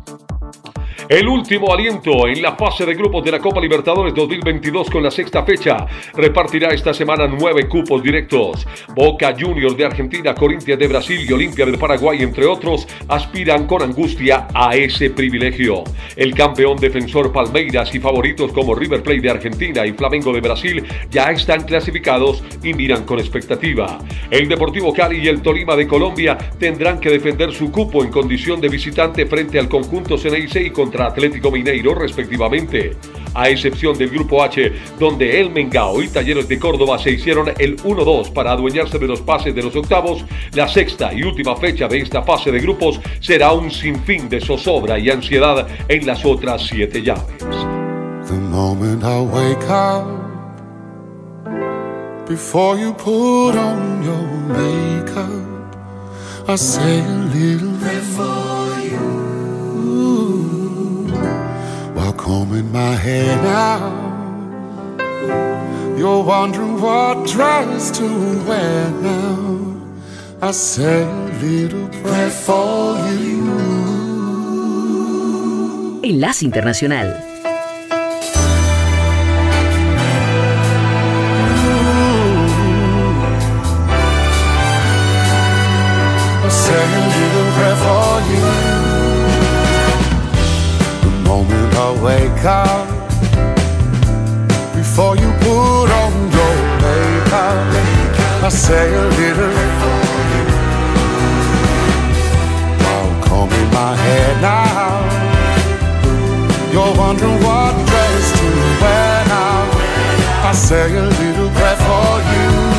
El 1.07 1.27
último 1.27 1.71
aliento 1.71 2.27
en 2.27 2.41
la 2.41 2.55
fase 2.55 2.83
de 2.83 2.95
grupos 2.95 3.23
de 3.23 3.31
la 3.31 3.39
Copa 3.39 3.61
Libertadores 3.61 4.11
2022 4.15 4.89
con 4.89 5.03
la 5.03 5.11
sexta 5.11 5.43
fecha 5.43 5.85
repartirá 6.15 6.69
esta 6.69 6.95
semana 6.95 7.27
nueve 7.27 7.67
cupos 7.67 8.01
directos. 8.01 8.65
Boca 8.95 9.35
Juniors 9.39 9.77
de 9.77 9.85
Argentina, 9.85 10.33
Corinthians 10.33 10.79
de 10.79 10.87
Brasil 10.87 11.23
y 11.27 11.31
Olimpia 11.31 11.67
del 11.67 11.77
Paraguay, 11.77 12.23
entre 12.23 12.47
otros, 12.47 12.87
aspiran 13.07 13.67
con 13.67 13.83
angustia 13.83 14.47
a 14.51 14.75
ese 14.75 15.11
privilegio. 15.11 15.83
El 16.15 16.33
campeón 16.33 16.77
defensor 16.77 17.31
Palmeiras 17.31 17.93
y 17.93 17.99
favoritos 17.99 18.51
como 18.51 18.73
River 18.73 19.03
Plate 19.03 19.21
de 19.21 19.29
Argentina 19.29 19.85
y 19.85 19.93
Flamengo 19.93 20.33
de 20.33 20.41
Brasil 20.41 20.83
ya 21.11 21.29
están 21.29 21.65
clasificados 21.65 22.43
y 22.63 22.73
miran 22.73 23.03
con 23.05 23.19
expectativa. 23.19 23.99
El 24.31 24.49
Deportivo 24.49 24.91
Cali 24.91 25.19
y 25.19 25.27
el 25.27 25.43
Tolima 25.43 25.75
de 25.75 25.87
Colombia 25.87 26.35
tendrán 26.57 26.99
que 26.99 27.11
defender 27.11 27.53
su 27.53 27.71
cupo 27.71 28.03
en 28.03 28.09
condición 28.09 28.59
de 28.59 28.69
visitante 28.69 29.27
frente 29.27 29.59
al 29.59 29.69
conjunto 29.69 30.17
Ceneice 30.17 30.63
y 30.63 30.71
contra 30.71 30.94
Atlético 31.01 31.51
Mineiro 31.51 31.95
respectivamente, 31.95 32.95
a 33.33 33.49
excepción 33.49 33.97
del 33.97 34.09
Grupo 34.09 34.43
H, 34.43 34.71
donde 34.99 35.39
el 35.39 35.51
Mengao 35.51 36.01
y 36.01 36.07
Talleres 36.07 36.47
de 36.47 36.57
Córdoba 36.57 36.97
se 36.97 37.11
hicieron 37.11 37.51
el 37.57 37.77
1-2 37.77 38.33
para 38.33 38.51
adueñarse 38.51 38.97
de 38.97 39.07
los 39.07 39.21
pases 39.21 39.53
de 39.53 39.63
los 39.63 39.75
octavos, 39.75 40.25
la 40.53 40.67
sexta 40.67 41.13
y 41.13 41.23
última 41.23 41.55
fecha 41.55 41.87
de 41.87 41.99
esta 41.99 42.23
fase 42.23 42.51
de 42.51 42.59
grupos 42.59 42.99
será 43.19 43.51
un 43.51 43.69
sinfín 43.69 44.29
de 44.29 44.41
zozobra 44.41 44.97
y 44.97 45.09
ansiedad 45.09 45.67
en 45.87 46.05
las 46.05 46.25
otras 46.25 46.67
siete 46.67 47.01
llaves. 47.01 47.35
before 52.27 52.75
you 52.75 52.91
put 52.93 53.55
on 53.55 54.03
your 54.03 54.27
makeup, 54.49 55.77
I 56.47 56.55
say 56.55 56.99
a 56.99 57.17
little 57.35 57.75
combing 62.17 62.71
my 62.71 62.95
hair 62.95 63.35
now. 63.41 64.15
You're 65.97 66.23
wondering 66.23 66.81
what 66.81 67.27
dress 67.27 67.91
to 67.97 68.07
wear 68.47 68.89
now. 69.01 69.81
I 70.41 70.51
say 70.51 71.03
a 71.03 71.29
little 71.41 71.87
prayer 72.01 72.29
for 72.29 72.97
you. 73.19 73.35
Enlace 76.03 76.43
Internacional. 76.43 77.09
I 86.43 86.49
say 86.49 86.83
a 86.83 87.01
little 87.15 87.49
prayer 87.55 87.77
for 87.83 88.21
you. 88.31 88.64
Moment 91.25 91.73
I 91.75 91.89
wake 92.03 92.45
up, 92.45 92.87
before 94.75 95.15
you 95.17 95.29
put 95.43 95.89
on 96.03 96.13
your 96.37 96.55
makeup, 96.83 97.57
I 98.43 98.49
say 98.49 98.93
a 98.93 99.05
little 99.19 99.53
for 99.81 100.01
you. 100.33 100.45
While 102.83 103.13
combing 103.23 103.69
my 103.71 103.95
hair 103.95 104.31
now, 104.41 105.05
you're 106.71 106.95
wondering 106.97 107.39
what 107.43 107.73
dress 107.89 108.25
to 108.39 108.47
wear 108.81 109.25
now. 109.27 109.61
I 110.49 110.51
say 110.53 110.95
a 110.95 111.03
little 111.03 111.49
prayer 111.57 111.77
for 111.87 112.21
you. 112.33 112.74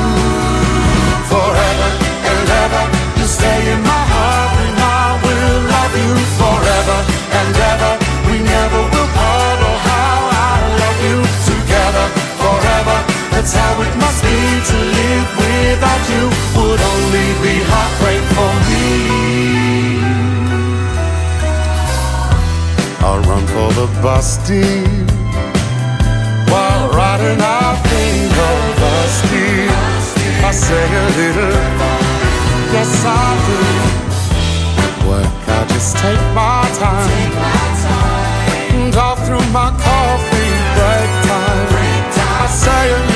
That's 13.46 13.62
how 13.62 13.80
it 13.80 13.94
must 14.02 14.22
be 14.26 14.38
to 14.70 14.78
live 14.98 15.28
without 15.38 16.02
you. 16.10 16.24
Would 16.58 16.82
only 16.82 17.28
be 17.46 17.54
heartbreak 17.70 18.24
for 18.34 18.52
me. 18.66 20.02
I'll 23.06 23.22
run 23.22 23.46
for 23.46 23.70
the 23.78 23.86
bus 24.02 24.38
deep 24.48 25.06
while 26.50 26.90
riding. 26.90 27.38
Of 27.38 27.78
the 28.82 29.06
steep. 29.06 29.70
I 30.42 30.50
say 30.50 30.82
a 30.82 31.06
little, 31.20 31.62
yes 32.74 33.04
I 33.06 33.22
do. 33.46 33.60
Work 35.08 35.48
I 35.48 35.64
just 35.68 35.96
take 35.98 36.24
my 36.34 36.66
time, 36.82 37.10
And 38.74 38.92
go 38.92 39.14
through 39.24 39.46
my 39.52 39.70
coffee 39.70 40.52
break 40.74 41.10
time. 41.30 41.76
I 42.42 42.48
say 42.48 42.92
a 42.92 43.15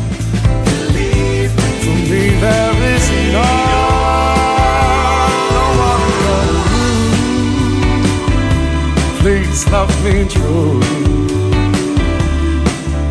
love 9.71 10.03
me 10.03 10.27
true. 10.27 10.81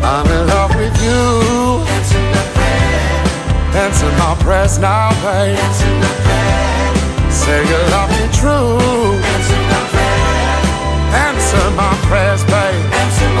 I'm 0.03 0.27
in 0.27 0.47
love 0.47 0.75
with 0.75 0.95
you. 1.01 1.21
Answer 1.97 2.21
my 2.35 2.43
prayer. 2.53 3.83
Answer 3.83 4.11
my 4.21 4.35
prayers 4.43 4.77
now, 4.77 5.09
babe. 5.25 5.57
Answer 5.57 5.93
my 6.03 6.13
prayer. 6.25 7.31
Say 7.31 7.59
you 7.65 7.79
love 7.95 8.09
me 8.13 8.25
true. 8.39 8.77
Answer 9.33 9.61
my 9.73 9.81
prayer. 9.93 10.21
Answer 11.25 11.65
my 11.81 11.93
prayers, 12.07 12.43
babe. 12.43 12.93
Answer 13.01 13.29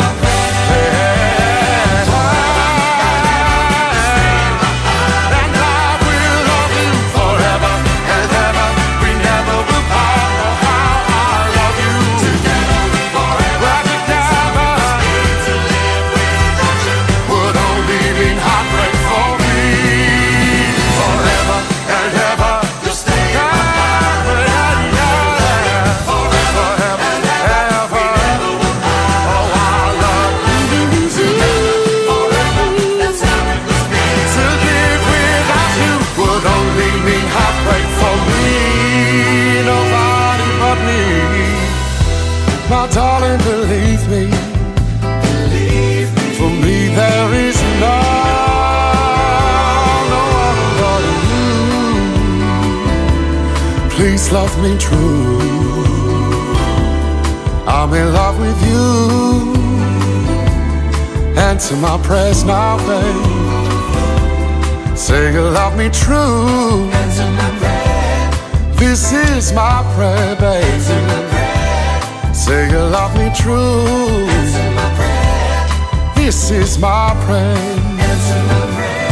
Answer 61.61 61.75
my 61.75 61.99
prayers 62.01 62.43
now, 62.43 62.75
babe. 62.87 64.97
Say 64.97 65.31
you 65.31 65.41
love 65.41 65.77
me 65.77 65.89
true. 65.89 66.89
Answer 66.89 67.29
my 67.37 67.51
prayer. 67.59 68.31
This 68.77 69.13
is 69.13 69.53
my 69.53 69.83
prayer, 69.93 70.35
babe. 70.37 70.63
Answer 70.63 71.01
my 71.05 71.21
prayer. 71.29 72.33
Say 72.33 72.67
you 72.71 72.79
love 72.79 73.15
me 73.15 73.29
true. 73.35 74.25
Answer 74.39 74.71
my 74.73 74.89
prayer. 74.97 75.67
This 76.15 76.49
is 76.49 76.79
my 76.79 77.13
prayer. 77.27 77.77
Answer 78.09 78.41
my 78.49 78.65
prayer. 78.73 79.11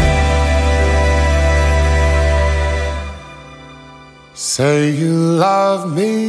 Say 4.34 4.89
you 4.89 5.14
love 5.14 5.93
me 5.95 6.28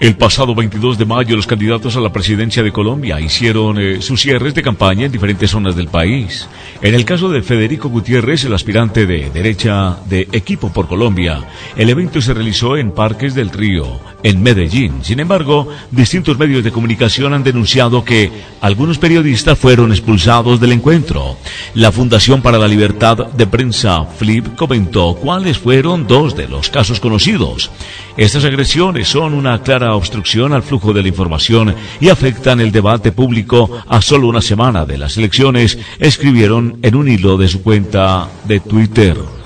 El 0.00 0.16
pasado 0.16 0.56
22 0.56 0.98
de 0.98 1.04
mayo 1.04 1.36
los 1.36 1.46
candidatos 1.46 1.96
a 1.96 2.00
la 2.00 2.12
presidencia 2.12 2.64
de 2.64 2.72
Colombia 2.72 3.20
hicieron 3.20 3.78
eh, 3.78 4.02
sus 4.02 4.20
cierres 4.20 4.52
de 4.52 4.62
campaña 4.62 5.06
en 5.06 5.12
diferentes 5.12 5.52
zonas 5.52 5.76
del 5.76 5.86
país. 5.86 6.48
En 6.82 6.96
el 6.96 7.04
caso 7.04 7.28
de 7.28 7.42
Federico 7.42 7.88
Gutiérrez, 7.88 8.44
el 8.44 8.54
aspirante 8.54 9.06
de 9.06 9.30
derecha 9.30 9.96
de 10.06 10.28
Equipo 10.32 10.72
por 10.72 10.88
Colombia, 10.88 11.44
el 11.76 11.88
evento 11.90 12.20
se 12.20 12.34
realizó 12.34 12.76
en 12.76 12.90
Parques 12.90 13.36
del 13.36 13.50
Río, 13.50 14.00
en 14.24 14.42
Medellín. 14.42 15.04
Sin 15.04 15.20
embargo, 15.20 15.68
distintos 15.92 16.36
medios 16.38 16.64
de 16.64 16.72
comunicación 16.72 17.32
han 17.32 17.44
denunciado 17.44 18.04
que 18.04 18.32
algunos 18.60 18.98
periodistas 18.98 19.56
fueron 19.56 19.92
expulsados 19.92 20.58
del 20.60 20.72
encuentro. 20.72 21.36
La 21.74 21.92
Fundación 21.92 22.42
para 22.42 22.58
la 22.58 22.66
Libertad 22.66 23.28
de 23.28 23.46
Prensa, 23.46 24.04
FLIP, 24.04 24.56
comentó 24.56 25.14
cuáles 25.14 25.58
fueron 25.58 26.06
dos 26.08 26.34
de 26.36 26.48
los 26.48 26.68
casos 26.68 26.98
conocidos. 26.98 27.70
Estas 28.16 28.44
agresiones 28.44 29.08
son 29.08 29.34
una 29.34 29.62
clara 29.62 29.83
obstrucción 29.92 30.52
al 30.52 30.62
flujo 30.62 30.92
de 30.92 31.02
la 31.02 31.08
información 31.08 31.74
y 32.00 32.08
afectan 32.08 32.60
el 32.60 32.72
debate 32.72 33.12
público 33.12 33.70
a 33.86 34.00
solo 34.00 34.28
una 34.28 34.40
semana 34.40 34.86
de 34.86 34.98
las 34.98 35.16
elecciones, 35.18 35.78
escribieron 35.98 36.78
en 36.82 36.94
un 36.94 37.08
hilo 37.08 37.36
de 37.36 37.48
su 37.48 37.62
cuenta 37.62 38.28
de 38.46 38.60
Twitter. 38.60 39.43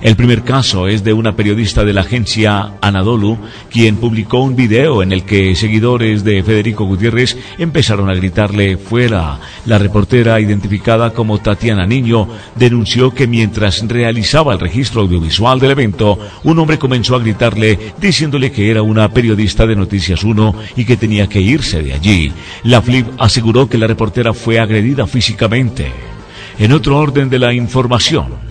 El 0.00 0.14
primer 0.14 0.44
caso 0.44 0.86
es 0.86 1.02
de 1.02 1.12
una 1.12 1.34
periodista 1.34 1.84
de 1.84 1.92
la 1.92 2.02
agencia 2.02 2.74
Anadolu, 2.80 3.36
quien 3.68 3.96
publicó 3.96 4.40
un 4.40 4.54
video 4.54 5.02
en 5.02 5.10
el 5.10 5.24
que 5.24 5.56
seguidores 5.56 6.22
de 6.22 6.42
Federico 6.44 6.84
Gutiérrez 6.84 7.36
empezaron 7.58 8.08
a 8.08 8.14
gritarle 8.14 8.76
fuera. 8.76 9.40
La 9.66 9.78
reportera, 9.78 10.40
identificada 10.40 11.12
como 11.12 11.38
Tatiana 11.38 11.84
Niño, 11.84 12.28
denunció 12.54 13.12
que 13.12 13.26
mientras 13.26 13.86
realizaba 13.88 14.52
el 14.52 14.60
registro 14.60 15.00
audiovisual 15.00 15.58
del 15.58 15.72
evento, 15.72 16.18
un 16.44 16.58
hombre 16.60 16.78
comenzó 16.78 17.16
a 17.16 17.20
gritarle 17.20 17.78
diciéndole 18.00 18.52
que 18.52 18.70
era 18.70 18.82
una 18.82 19.08
periodista 19.08 19.66
de 19.66 19.74
Noticias 19.74 20.22
1 20.22 20.54
y 20.76 20.84
que 20.84 20.96
tenía 20.96 21.28
que 21.28 21.40
irse 21.40 21.82
de 21.82 21.94
allí. 21.94 22.32
La 22.62 22.80
FLIP 22.82 23.06
aseguró 23.18 23.68
que 23.68 23.78
la 23.78 23.88
reportera 23.88 24.32
fue 24.32 24.60
agredida 24.60 25.08
físicamente. 25.08 25.90
En 26.58 26.72
otro 26.72 26.98
orden 26.98 27.30
de 27.30 27.38
la 27.38 27.52
información, 27.52 28.47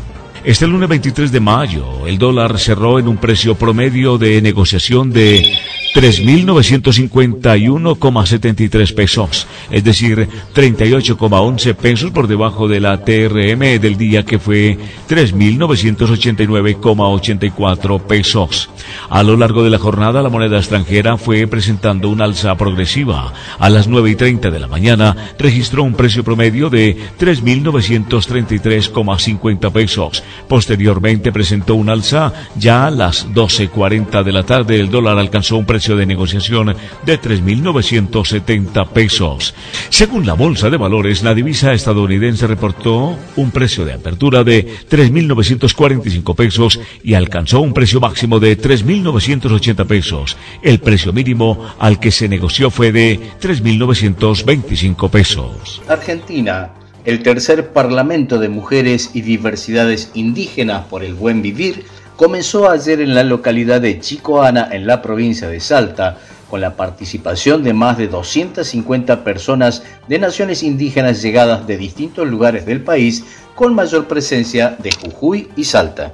Este 0.47 0.65
lunes 0.65 0.87
23 0.87 1.29
de 1.33 1.41
mayo, 1.41 2.07
el 2.07 2.17
dólar 2.17 2.57
cerró 2.57 2.99
en 2.99 3.09
un 3.09 3.17
precio 3.17 3.55
promedio 3.55 4.17
de 4.17 4.41
negociación 4.41 5.11
de 5.11 5.59
3.951,73 5.93 8.93
pesos, 8.93 9.45
es 9.71 9.83
decir, 9.83 10.29
38,11 10.55 11.75
pesos 11.75 12.11
por 12.11 12.27
debajo 12.27 12.69
de 12.69 12.79
la 12.79 13.03
TRM 13.03 13.81
del 13.81 13.97
día 13.97 14.23
que 14.23 14.39
fue 14.39 14.77
3.989,84 15.09 18.01
pesos. 18.03 18.69
A 19.09 19.23
lo 19.23 19.35
largo 19.35 19.63
de 19.63 19.71
la 19.71 19.79
jornada, 19.79 20.21
la 20.21 20.29
moneda 20.29 20.59
extranjera 20.59 21.17
fue 21.17 21.45
presentando 21.47 22.09
una 22.09 22.23
alza 22.23 22.55
progresiva. 22.55 23.33
A 23.59 23.69
las 23.69 23.89
9 23.89 24.11
y 24.11 24.15
30 24.15 24.49
de 24.49 24.59
la 24.59 24.67
mañana 24.67 25.33
registró 25.37 25.83
un 25.83 25.95
precio 25.95 26.23
promedio 26.23 26.69
de 26.69 26.95
3.933,50 27.19 29.73
pesos. 29.73 30.23
Posteriormente 30.47 31.31
presentó 31.31 31.75
un 31.75 31.89
alza 31.89 32.33
ya 32.55 32.87
a 32.87 32.91
las 32.91 33.27
12.40 33.29 34.23
de 34.23 34.31
la 34.31 34.43
tarde. 34.43 34.79
El 34.79 34.89
dólar 34.89 35.17
alcanzó 35.17 35.57
un 35.57 35.65
precio 35.65 35.95
de 35.95 36.05
negociación 36.05 36.75
de 37.05 37.21
3.970 37.21 38.87
pesos. 38.89 39.53
Según 39.89 40.25
la 40.25 40.33
Bolsa 40.33 40.69
de 40.69 40.77
Valores, 40.77 41.23
la 41.23 41.33
divisa 41.33 41.73
estadounidense 41.73 42.47
reportó 42.47 43.17
un 43.35 43.51
precio 43.51 43.85
de 43.85 43.93
apertura 43.93 44.43
de 44.43 44.67
3.945 44.89 46.35
pesos 46.35 46.79
y 47.03 47.13
alcanzó 47.13 47.61
un 47.61 47.73
precio 47.73 47.99
máximo 47.99 48.39
de 48.39 48.57
3.980 48.57 49.85
pesos. 49.85 50.37
El 50.61 50.79
precio 50.79 51.13
mínimo 51.13 51.67
al 51.79 51.99
que 51.99 52.11
se 52.11 52.27
negoció 52.27 52.69
fue 52.69 52.91
de 52.91 53.19
3.925 53.41 55.09
pesos. 55.09 55.81
Argentina, 55.87 56.71
el 57.07 57.23
tercer 57.23 57.69
Parlamento 57.69 58.37
de 58.37 58.49
Mujeres 58.49 59.11
y 59.13 59.21
Diversidades 59.21 60.11
Indígenas 60.13 60.87
por 60.87 61.05
el 61.05 61.13
Buen 61.13 61.41
Vivir, 61.41 61.85
comenzó 62.17 62.69
ayer 62.69 62.99
en 62.99 63.15
la 63.15 63.23
localidad 63.23 63.79
de 63.79 63.97
Chicoana, 64.01 64.67
en 64.73 64.85
la 64.85 65.01
provincia 65.01 65.47
de 65.47 65.61
Salta, 65.61 66.17
con 66.49 66.59
la 66.59 66.75
participación 66.75 67.63
de 67.63 67.71
más 67.71 67.97
de 67.97 68.09
250 68.09 69.23
personas 69.23 69.83
de 70.09 70.19
naciones 70.19 70.63
indígenas 70.63 71.21
llegadas 71.21 71.65
de 71.65 71.77
distintos 71.77 72.27
lugares 72.27 72.65
del 72.65 72.81
país, 72.81 73.23
con 73.55 73.73
mayor 73.73 74.09
presencia 74.09 74.75
de 74.77 74.91
Jujuy 74.91 75.47
y 75.55 75.63
Salta. 75.63 76.11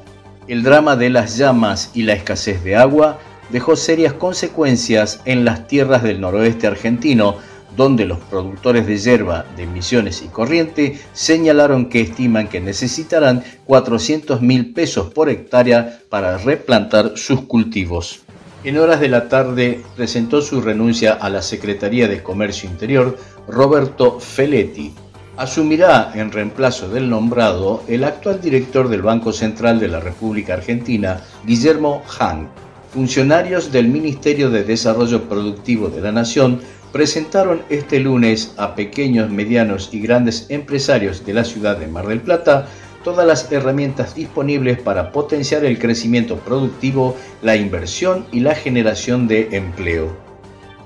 El 0.48 0.62
drama 0.62 0.96
de 0.96 1.10
las 1.10 1.38
llamas 1.38 1.90
y 1.96 2.04
la 2.04 2.14
escasez 2.14 2.64
de 2.64 2.76
agua 2.76 3.18
dejó 3.50 3.76
serias 3.76 4.14
consecuencias 4.14 5.22
en 5.26 5.44
las 5.44 5.68
tierras 5.68 6.04
del 6.04 6.22
noroeste 6.22 6.68
argentino, 6.68 7.38
donde 7.76 8.06
los 8.06 8.20
productores 8.20 8.86
de 8.86 8.98
hierba 8.98 9.46
de 9.56 9.66
Misiones 9.66 10.22
y 10.22 10.28
Corriente 10.28 11.00
señalaron 11.14 11.90
que 11.90 12.02
estiman 12.02 12.48
que 12.48 12.62
necesitarán 12.62 13.44
400 13.66 14.42
mil 14.42 14.74
pesos 14.74 15.12
por 15.14 15.30
hectárea 15.30 16.02
para 16.10 16.38
replantar 16.38 17.14
sus 17.16 17.42
cultivos. 17.42 18.22
En 18.64 18.78
horas 18.78 19.02
de 19.02 19.10
la 19.10 19.28
tarde 19.28 19.82
presentó 19.96 20.42
su 20.42 20.62
renuncia 20.62 21.14
a 21.14 21.30
la 21.30 21.42
Secretaría 21.42 22.08
de 22.08 22.24
Comercio 22.24 22.70
Interior 22.70 23.18
Roberto 23.48 24.20
Feletti. 24.22 24.94
Asumirá 25.36 26.12
en 26.16 26.32
reemplazo 26.32 26.88
del 26.88 27.10
nombrado 27.10 27.84
el 27.88 28.04
actual 28.04 28.40
director 28.40 28.88
del 28.88 29.02
Banco 29.02 29.34
Central 29.34 29.80
de 29.80 29.88
la 29.90 30.00
República 30.00 30.54
Argentina, 30.54 31.20
Guillermo 31.46 32.04
Hahn. 32.20 32.48
Funcionarios 32.94 33.72
del 33.72 33.88
Ministerio 33.88 34.52
de 34.52 34.64
Desarrollo 34.64 35.28
Productivo 35.28 35.90
de 35.90 36.00
la 36.00 36.12
Nación 36.12 36.62
presentaron 36.94 37.64
este 37.70 38.00
lunes 38.00 38.54
a 38.56 38.76
pequeños, 38.76 39.30
medianos 39.30 39.90
y 39.92 40.00
grandes 40.00 40.46
empresarios 40.50 41.26
de 41.26 41.34
la 41.34 41.44
ciudad 41.44 41.76
de 41.76 41.88
Mar 41.88 42.08
del 42.08 42.22
Plata 42.22 42.68
todas 43.04 43.28
las 43.28 43.52
herramientas 43.52 44.16
disponibles 44.16 44.80
para 44.80 45.12
potenciar 45.12 45.66
el 45.66 45.78
crecimiento 45.78 46.38
productivo, 46.38 47.18
la 47.42 47.56
inversión 47.56 48.26
y 48.32 48.40
la 48.40 48.56
generación 48.56 49.28
de 49.28 49.50
empleo. 49.52 50.16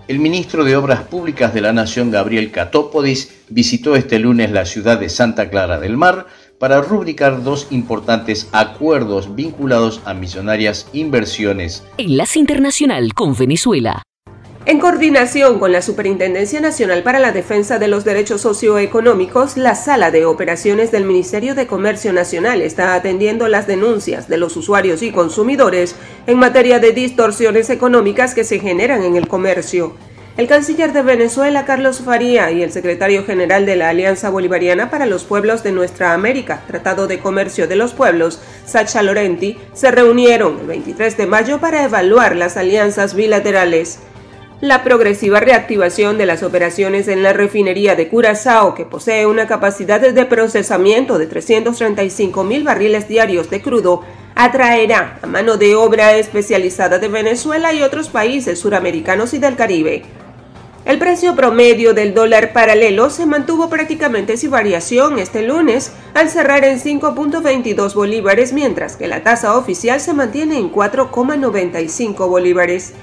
El 0.08 0.20
ministro 0.20 0.64
de 0.64 0.76
Obras 0.78 1.02
Públicas 1.02 1.54
de 1.54 1.62
la 1.62 1.74
Nación, 1.74 2.12
Gabriel 2.12 2.52
Catópodis, 2.52 3.44
visitó 3.50 3.96
este 3.96 4.20
lunes 4.20 4.52
la 4.52 4.66
ciudad 4.66 5.00
de 5.00 5.10
Santa 5.10 5.50
Clara 5.50 5.80
del 5.80 5.98
Mar 5.98 6.26
para 6.60 6.82
rubricar 6.82 7.44
dos 7.44 7.68
importantes 7.70 8.48
acuerdos 8.54 9.36
vinculados 9.36 10.02
a 10.06 10.14
millonarias 10.14 10.88
inversiones. 10.94 11.84
Enlace 11.98 12.40
Internacional 12.40 13.14
con 13.14 13.36
Venezuela. 13.36 14.02
En 14.70 14.80
coordinación 14.80 15.60
con 15.60 15.72
la 15.72 15.82
Superintendencia 15.82 16.60
Nacional 16.60 17.02
para 17.02 17.20
la 17.20 17.32
Defensa 17.32 17.80
de 17.80 17.88
los 17.88 18.04
Derechos 18.04 18.42
Socioeconómicos, 18.42 19.56
la 19.56 19.76
Sala 19.76 20.12
de 20.12 20.26
Operaciones 20.26 20.92
del 20.92 21.06
Ministerio 21.06 21.56
de 21.56 21.68
Comercio 21.68 22.12
Nacional 22.12 22.62
está 22.62 22.94
atendiendo 22.94 23.48
las 23.48 23.66
denuncias 23.66 24.28
de 24.28 24.36
los 24.36 24.58
usuarios 24.58 25.04
y 25.04 25.14
consumidores 25.14 25.96
en 26.28 26.38
materia 26.38 26.80
de 26.80 26.92
distorsiones 26.92 27.70
económicas 27.70 28.36
que 28.36 28.44
se 28.44 28.60
generan 28.60 29.04
en 29.04 29.16
el 29.16 29.30
comercio. 29.30 29.94
El 30.36 30.50
canciller 30.50 30.92
de 30.92 31.02
Venezuela, 31.02 31.64
Carlos 31.64 32.02
Faría, 32.02 32.52
y 32.52 32.62
el 32.62 32.74
secretario 32.74 33.26
general 33.26 33.66
de 33.66 33.78
la 33.78 33.88
Alianza 33.88 34.30
Bolivariana 34.30 34.90
para 34.90 35.06
los 35.06 35.24
Pueblos 35.24 35.64
de 35.64 35.72
Nuestra 35.72 36.14
América, 36.14 36.62
Tratado 36.68 37.08
de 37.08 37.20
Comercio 37.20 37.70
de 37.70 37.78
los 37.78 37.94
Pueblos, 37.94 38.42
Sacha 38.66 39.02
Lorenti, 39.02 39.58
se 39.74 39.92
reunieron 39.92 40.60
el 40.60 40.68
23 40.68 41.16
de 41.16 41.26
mayo 41.26 41.60
para 41.60 41.86
evaluar 41.86 42.36
las 42.36 42.58
alianzas 42.58 43.16
bilaterales. 43.16 44.00
La 44.60 44.84
progresiva 44.84 45.40
reactivación 45.40 46.18
de 46.18 46.26
las 46.26 46.42
operaciones 46.42 47.08
en 47.08 47.22
la 47.22 47.32
refinería 47.32 47.96
de 47.96 48.08
Curazao, 48.08 48.74
que 48.74 48.86
posee 48.86 49.28
una 49.28 49.46
capacidad 49.46 50.02
de 50.02 50.26
procesamiento 50.26 51.20
de 51.20 51.28
335 51.28 52.44
mil 52.44 52.64
barriles 52.64 53.08
diarios 53.08 53.52
de 53.52 53.62
crudo, 53.62 54.02
atraerá 54.34 55.20
a 55.22 55.28
mano 55.28 55.58
de 55.58 55.76
obra 55.76 56.16
especializada 56.16 56.98
de 56.98 57.08
Venezuela 57.08 57.72
y 57.72 57.84
otros 57.84 58.10
países 58.10 58.60
suramericanos 58.60 59.36
y 59.36 59.38
del 59.38 59.56
Caribe. 59.56 60.06
El 60.86 60.98
precio 60.98 61.36
promedio 61.36 61.94
del 61.94 62.16
dólar 62.16 62.52
paralelo 62.52 63.12
se 63.12 63.28
mantuvo 63.28 63.70
prácticamente 63.70 64.38
sin 64.38 64.50
variación 64.50 65.20
este 65.20 65.44
lunes 65.44 65.92
al 66.16 66.30
cerrar 66.30 66.66
en 66.66 66.80
5.22 66.80 67.94
bolívares, 67.94 68.54
mientras 68.54 68.96
que 68.96 69.08
la 69.08 69.22
tasa 69.22 69.56
oficial 69.56 70.00
se 70.02 70.16
mantiene 70.16 70.58
en 70.58 70.72
4,95 70.72 72.28
bolívares. 72.28 72.96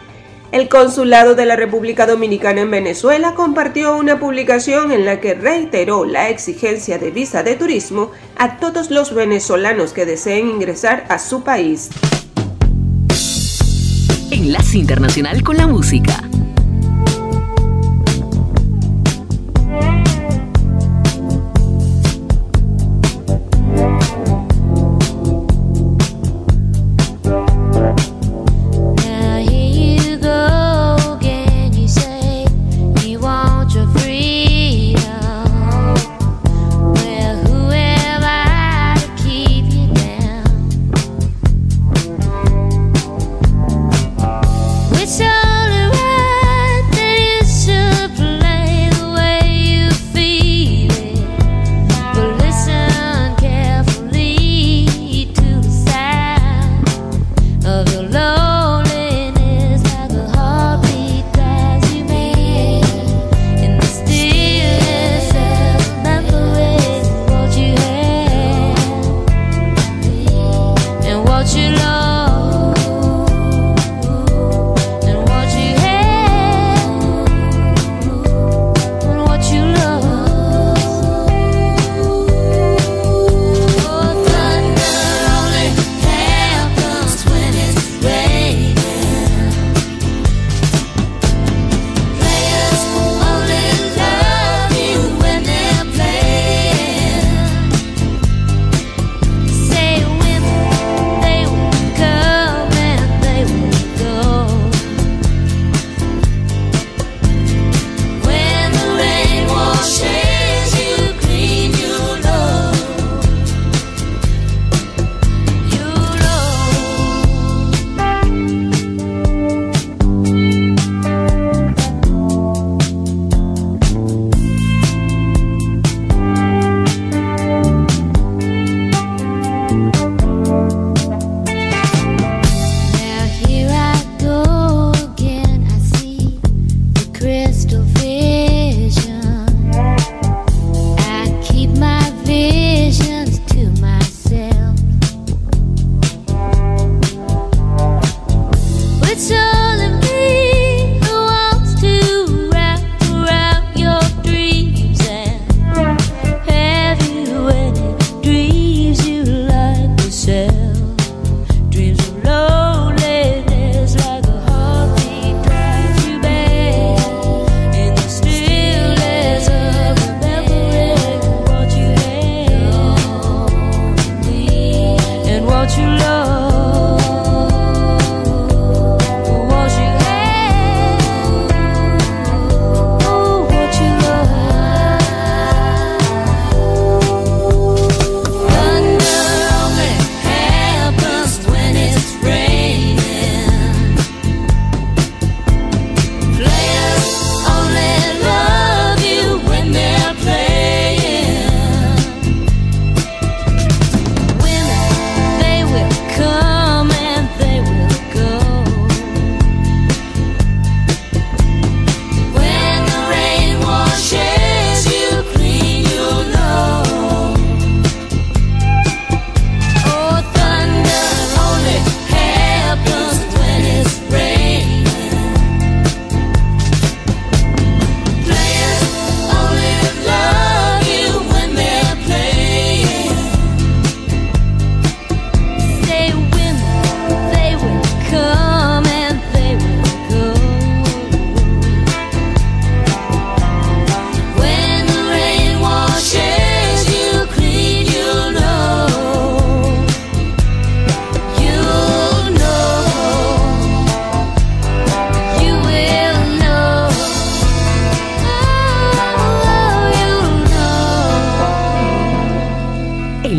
El 0.55 0.69
Consulado 0.69 1.35
de 1.35 1.47
la 1.47 1.57
República 1.57 2.07
Dominicana 2.07 2.61
en 2.61 2.71
Venezuela 2.71 3.35
compartió 3.35 3.97
una 3.97 4.21
publicación 4.21 4.93
en 4.93 5.05
la 5.05 5.19
que 5.19 5.35
reiteró 5.35 6.05
la 6.05 6.29
exigencia 6.29 6.97
de 6.97 7.11
visa 7.11 7.43
de 7.43 7.57
turismo 7.57 8.13
a 8.37 8.59
todos 8.59 8.93
los 8.93 9.13
venezolanos 9.13 9.93
que 9.93 10.07
deseen 10.07 10.49
ingresar 10.49 11.07
a 11.09 11.19
su 11.19 11.43
país. 11.43 11.91
Enlace 14.31 14.79
Internacional 14.79 15.43
con 15.43 15.57
la 15.57 15.67
Música. 15.67 16.23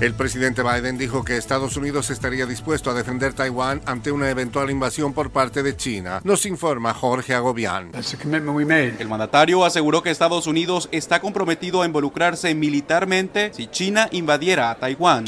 El 0.00 0.14
presidente 0.14 0.62
Biden 0.62 0.96
dijo 0.96 1.22
que 1.26 1.36
Estados 1.36 1.76
Unidos 1.76 2.08
estaría 2.08 2.46
dispuesto 2.46 2.90
a 2.90 2.94
defender 2.94 3.34
Taiwán 3.34 3.82
ante 3.84 4.10
una 4.10 4.30
eventual 4.30 4.70
invasión 4.70 5.12
por 5.12 5.28
parte 5.28 5.62
de 5.62 5.76
China. 5.76 6.22
Nos 6.24 6.46
informa 6.46 6.94
Jorge 6.94 7.34
Agobián. 7.34 7.90
El 8.98 9.08
mandatario 9.08 9.62
aseguró 9.62 10.02
que 10.02 10.08
Estados 10.08 10.46
Unidos 10.46 10.88
está 10.90 11.20
comprometido 11.20 11.82
a 11.82 11.86
involucrarse 11.86 12.54
militarmente 12.54 13.52
si 13.52 13.66
China 13.66 14.08
invadiera 14.10 14.70
a 14.70 14.76
Taiwán. 14.76 15.26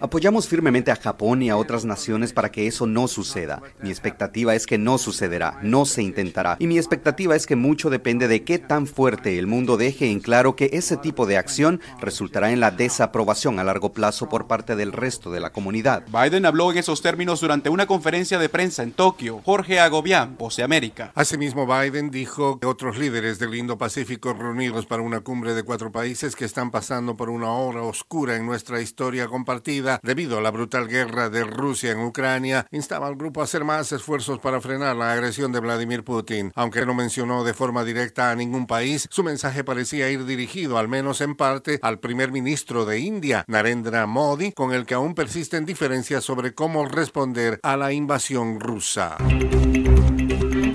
Apoyamos 0.00 0.48
firmemente 0.48 0.90
a 0.90 0.96
Japón 0.96 1.40
y 1.40 1.50
a 1.50 1.56
otras 1.56 1.84
naciones 1.84 2.32
para 2.32 2.50
que 2.50 2.66
eso 2.66 2.88
no 2.88 3.06
suceda. 3.06 3.62
Mi 3.80 3.90
expectativa 3.90 4.56
es 4.56 4.66
que 4.66 4.78
no 4.78 4.98
sucederá, 4.98 5.60
no 5.62 5.84
se 5.84 6.02
intentará. 6.02 6.56
Y 6.58 6.66
mi 6.66 6.76
expectativa 6.76 7.36
es 7.36 7.46
que 7.46 7.54
mucho 7.54 7.88
depende 7.88 8.26
de 8.26 8.42
qué 8.42 8.58
tan 8.58 8.88
fuerte 8.88 9.38
el 9.38 9.46
mundo 9.46 9.76
deje 9.76 10.10
en 10.10 10.18
claro 10.18 10.56
que 10.56 10.70
ese 10.72 10.96
tipo 10.96 11.24
de 11.24 11.38
acción 11.38 11.80
resultará 12.00 12.50
en 12.50 12.58
la 12.58 12.72
desaprobación 12.72 13.43
a 13.44 13.64
largo 13.64 13.92
plazo 13.92 14.30
por 14.30 14.46
parte 14.46 14.74
del 14.74 14.90
resto 14.90 15.30
de 15.30 15.38
la 15.38 15.52
comunidad. 15.52 16.02
Biden 16.06 16.46
habló 16.46 16.72
en 16.72 16.78
esos 16.78 17.02
términos 17.02 17.42
durante 17.42 17.68
una 17.68 17.86
conferencia 17.86 18.38
de 18.38 18.48
prensa 18.48 18.82
en 18.82 18.92
Tokio. 18.92 19.42
Jorge 19.44 19.80
Agobián, 19.80 20.36
Voz 20.38 20.56
de 20.56 20.62
América. 20.62 21.12
Asimismo, 21.14 21.66
Biden 21.66 22.10
dijo 22.10 22.58
que 22.58 22.66
otros 22.66 22.96
líderes 22.96 23.38
del 23.38 23.54
Indo-Pacífico 23.54 24.32
reunidos 24.32 24.86
para 24.86 25.02
una 25.02 25.20
cumbre 25.20 25.52
de 25.52 25.62
cuatro 25.62 25.92
países 25.92 26.36
que 26.36 26.46
están 26.46 26.70
pasando 26.70 27.18
por 27.18 27.28
una 27.28 27.52
hora 27.52 27.82
oscura 27.82 28.36
en 28.36 28.46
nuestra 28.46 28.80
historia 28.80 29.28
compartida 29.28 30.00
debido 30.02 30.38
a 30.38 30.40
la 30.40 30.50
brutal 30.50 30.88
guerra 30.88 31.28
de 31.28 31.44
Rusia 31.44 31.92
en 31.92 32.00
Ucrania, 32.00 32.66
instaba 32.70 33.08
al 33.08 33.16
grupo 33.16 33.42
a 33.42 33.44
hacer 33.44 33.62
más 33.62 33.92
esfuerzos 33.92 34.38
para 34.38 34.62
frenar 34.62 34.96
la 34.96 35.12
agresión 35.12 35.52
de 35.52 35.60
Vladimir 35.60 36.02
Putin. 36.02 36.50
Aunque 36.54 36.86
no 36.86 36.94
mencionó 36.94 37.44
de 37.44 37.52
forma 37.52 37.84
directa 37.84 38.30
a 38.30 38.36
ningún 38.36 38.66
país, 38.66 39.06
su 39.10 39.22
mensaje 39.22 39.64
parecía 39.64 40.10
ir 40.10 40.24
dirigido, 40.24 40.78
al 40.78 40.88
menos 40.88 41.20
en 41.20 41.34
parte, 41.34 41.78
al 41.82 41.98
primer 41.98 42.32
ministro 42.32 42.84
de 42.84 43.00
India, 43.00 43.33
Narendra 43.48 44.06
Modi, 44.06 44.52
con 44.52 44.72
el 44.72 44.86
que 44.86 44.94
aún 44.94 45.14
persisten 45.14 45.64
diferencias 45.64 46.22
sobre 46.22 46.54
cómo 46.54 46.84
responder 46.86 47.58
a 47.62 47.76
la 47.76 47.92
invasión 47.92 48.60
rusa. 48.60 49.16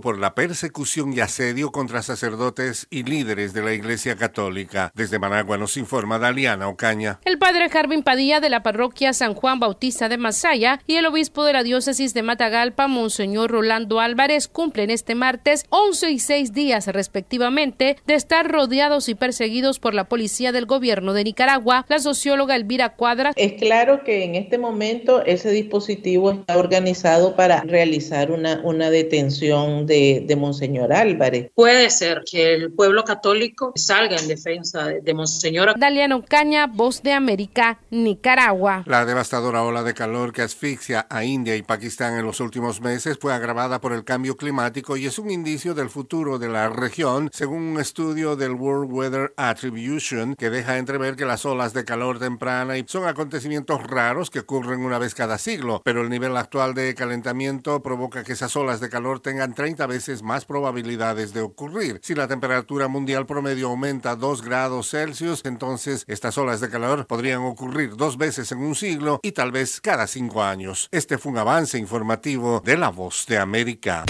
por 0.00 0.18
la 0.18 0.34
persecución 0.34 1.12
y 1.12 1.20
asedio 1.20 1.70
contra 1.70 2.02
sacerdotes 2.02 2.86
y 2.90 3.02
líderes 3.02 3.52
de 3.52 3.62
la 3.62 3.72
Iglesia 3.72 4.16
Católica. 4.16 4.92
Desde 4.94 5.18
Managua 5.18 5.58
nos 5.58 5.76
informa 5.76 6.18
Daliana 6.18 6.68
Ocaña. 6.68 7.20
El 7.24 7.38
padre 7.38 7.68
Jarvin 7.68 8.02
Padilla 8.02 8.40
de 8.40 8.50
la 8.50 8.62
parroquia 8.62 9.12
San 9.12 9.34
Juan 9.34 9.60
Bautista 9.60 10.08
de 10.08 10.18
Masaya 10.18 10.80
y 10.86 10.96
el 10.96 11.06
obispo 11.06 11.44
de 11.44 11.52
la 11.52 11.62
diócesis 11.62 12.14
de 12.14 12.22
Matagalpa, 12.22 12.88
Monseñor 12.88 13.50
Rolando 13.50 14.00
Álvarez, 14.00 14.48
cumplen 14.48 14.90
este 14.90 15.14
martes 15.14 15.64
11 15.70 16.10
y 16.10 16.18
6 16.18 16.52
días 16.52 16.86
respectivamente 16.86 17.96
de 18.06 18.14
estar 18.14 18.50
rodeados 18.50 19.08
y 19.08 19.14
perseguidos 19.14 19.78
por 19.78 19.94
la 19.94 20.04
policía 20.04 20.52
del 20.52 20.66
gobierno 20.66 21.12
de 21.12 21.24
Nicaragua. 21.24 21.84
La 21.88 21.98
socióloga 21.98 22.56
Elvira 22.56 22.90
Cuadra. 22.90 23.32
Es 23.36 23.54
claro 23.54 24.04
que 24.04 24.24
en 24.24 24.34
este 24.34 24.58
momento 24.58 25.24
ese 25.24 25.50
dispositivo 25.50 26.30
está 26.30 26.56
organizado 26.56 27.36
para 27.36 27.62
realizar 27.62 28.30
una, 28.30 28.60
una 28.64 28.90
detención 28.90 29.86
de, 29.88 30.22
de 30.24 30.36
Monseñor 30.36 30.92
Álvarez. 30.92 31.50
Puede 31.54 31.90
ser 31.90 32.22
que 32.30 32.54
el 32.54 32.72
pueblo 32.72 33.02
católico 33.04 33.72
salga 33.74 34.16
en 34.16 34.28
defensa 34.28 34.86
de, 34.86 35.00
de 35.00 35.14
Monseñor. 35.14 35.74
Daliano 35.76 36.24
Caña, 36.24 36.68
Voz 36.68 37.02
de 37.02 37.12
América, 37.12 37.80
Nicaragua. 37.90 38.84
La 38.86 39.04
devastadora 39.04 39.62
ola 39.64 39.82
de 39.82 39.94
calor 39.94 40.32
que 40.32 40.42
asfixia 40.42 41.06
a 41.10 41.24
India 41.24 41.56
y 41.56 41.62
Pakistán 41.62 42.16
en 42.18 42.24
los 42.24 42.38
últimos 42.40 42.80
meses 42.80 43.18
fue 43.20 43.32
agravada 43.32 43.80
por 43.80 43.92
el 43.92 44.04
cambio 44.04 44.36
climático 44.36 44.96
y 44.96 45.06
es 45.06 45.18
un 45.18 45.30
indicio 45.30 45.74
del 45.74 45.90
futuro 45.90 46.38
de 46.38 46.48
la 46.48 46.68
región, 46.68 47.30
según 47.32 47.62
un 47.62 47.80
estudio 47.80 48.36
del 48.36 48.52
World 48.52 48.92
Weather 48.92 49.32
Attribution 49.36 50.36
que 50.36 50.50
deja 50.50 50.78
entrever 50.78 51.16
que 51.16 51.24
las 51.24 51.44
olas 51.46 51.72
de 51.72 51.84
calor 51.84 52.18
temprana 52.18 52.74
son 52.86 53.06
acontecimientos 53.06 53.82
raros 53.86 54.30
que 54.30 54.40
ocurren 54.40 54.80
una 54.80 54.98
vez 54.98 55.14
cada 55.14 55.38
siglo, 55.38 55.80
pero 55.84 56.02
el 56.02 56.10
nivel 56.10 56.36
actual 56.36 56.74
de 56.74 56.94
calentamiento 56.94 57.82
provoca 57.82 58.24
que 58.24 58.32
esas 58.32 58.54
olas 58.56 58.80
de 58.80 58.88
calor 58.88 59.20
tengan 59.20 59.54
30 59.54 59.77
veces 59.86 60.22
más 60.22 60.44
probabilidades 60.44 61.32
de 61.32 61.42
ocurrir. 61.42 62.00
Si 62.02 62.14
la 62.14 62.28
temperatura 62.28 62.88
mundial 62.88 63.26
promedio 63.26 63.68
aumenta 63.68 64.16
2 64.16 64.42
grados 64.42 64.90
Celsius, 64.90 65.42
entonces 65.44 66.04
estas 66.06 66.36
olas 66.38 66.60
de 66.60 66.70
calor 66.70 67.06
podrían 67.06 67.42
ocurrir 67.42 67.96
dos 67.96 68.16
veces 68.16 68.50
en 68.52 68.58
un 68.58 68.74
siglo 68.74 69.20
y 69.22 69.32
tal 69.32 69.52
vez 69.52 69.80
cada 69.80 70.06
cinco 70.06 70.42
años. 70.42 70.88
Este 70.90 71.18
fue 71.18 71.32
un 71.32 71.38
avance 71.38 71.78
informativo 71.78 72.60
de 72.64 72.76
La 72.76 72.88
Voz 72.88 73.26
de 73.26 73.38
América. 73.38 74.04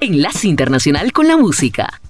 Enlace 0.00 0.48
Internacional 0.48 1.12
con 1.12 1.28
la 1.28 1.36
Música. 1.36 2.00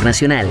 Internacional. 0.00 0.48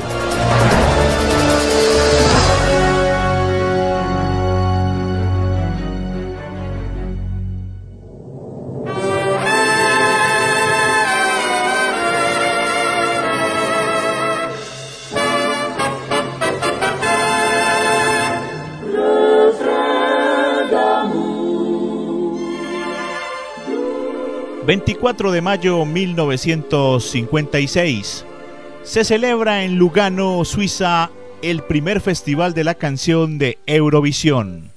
...24 24.68 25.32
de 25.32 25.42
mayo 25.42 25.84
1956... 25.84 28.29
...se 28.90 29.04
celebra 29.04 29.66
en 29.66 29.76
Lugano, 29.76 30.44
Suiza... 30.44 31.12
...el 31.44 31.62
primer 31.62 32.02
festival 32.02 32.56
de 32.56 32.64
la 32.64 32.74
canción 32.74 33.38
de 33.38 33.60
Eurovisión... 33.68 34.72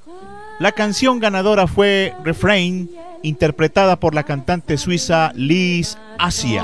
...la 0.61 0.73
canción 0.73 1.19
ganadora 1.19 1.67
fue 1.67 2.13
Refrain... 2.23 2.91
...interpretada 3.23 3.99
por 3.99 4.15
la 4.15 4.25
cantante 4.25 4.77
suiza 4.77 5.33
Liz 5.35 5.97
Asia... 6.19 6.63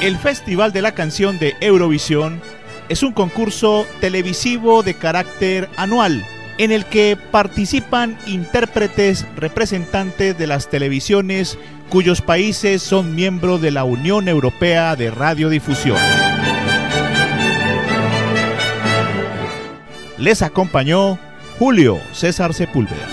El 0.00 0.16
Festival 0.16 0.72
de 0.72 0.80
la 0.80 0.92
Canción 0.92 1.38
de 1.38 1.54
Eurovisión 1.60 2.40
es 2.88 3.02
un 3.02 3.12
concurso 3.12 3.86
televisivo 4.00 4.82
de 4.82 4.94
carácter 4.94 5.68
anual 5.76 6.24
en 6.58 6.72
el 6.72 6.84
que 6.86 7.16
participan 7.30 8.16
intérpretes 8.26 9.26
representantes 9.36 10.36
de 10.38 10.46
las 10.46 10.68
televisiones 10.68 11.58
cuyos 11.88 12.20
países 12.20 12.82
son 12.82 13.14
miembros 13.14 13.60
de 13.60 13.70
la 13.70 13.84
Unión 13.84 14.28
Europea 14.28 14.96
de 14.96 15.10
Radiodifusión. 15.10 15.98
Les 20.18 20.42
acompañó 20.42 21.18
Julio 21.58 22.00
César 22.12 22.54
Sepúlveda. 22.54 23.06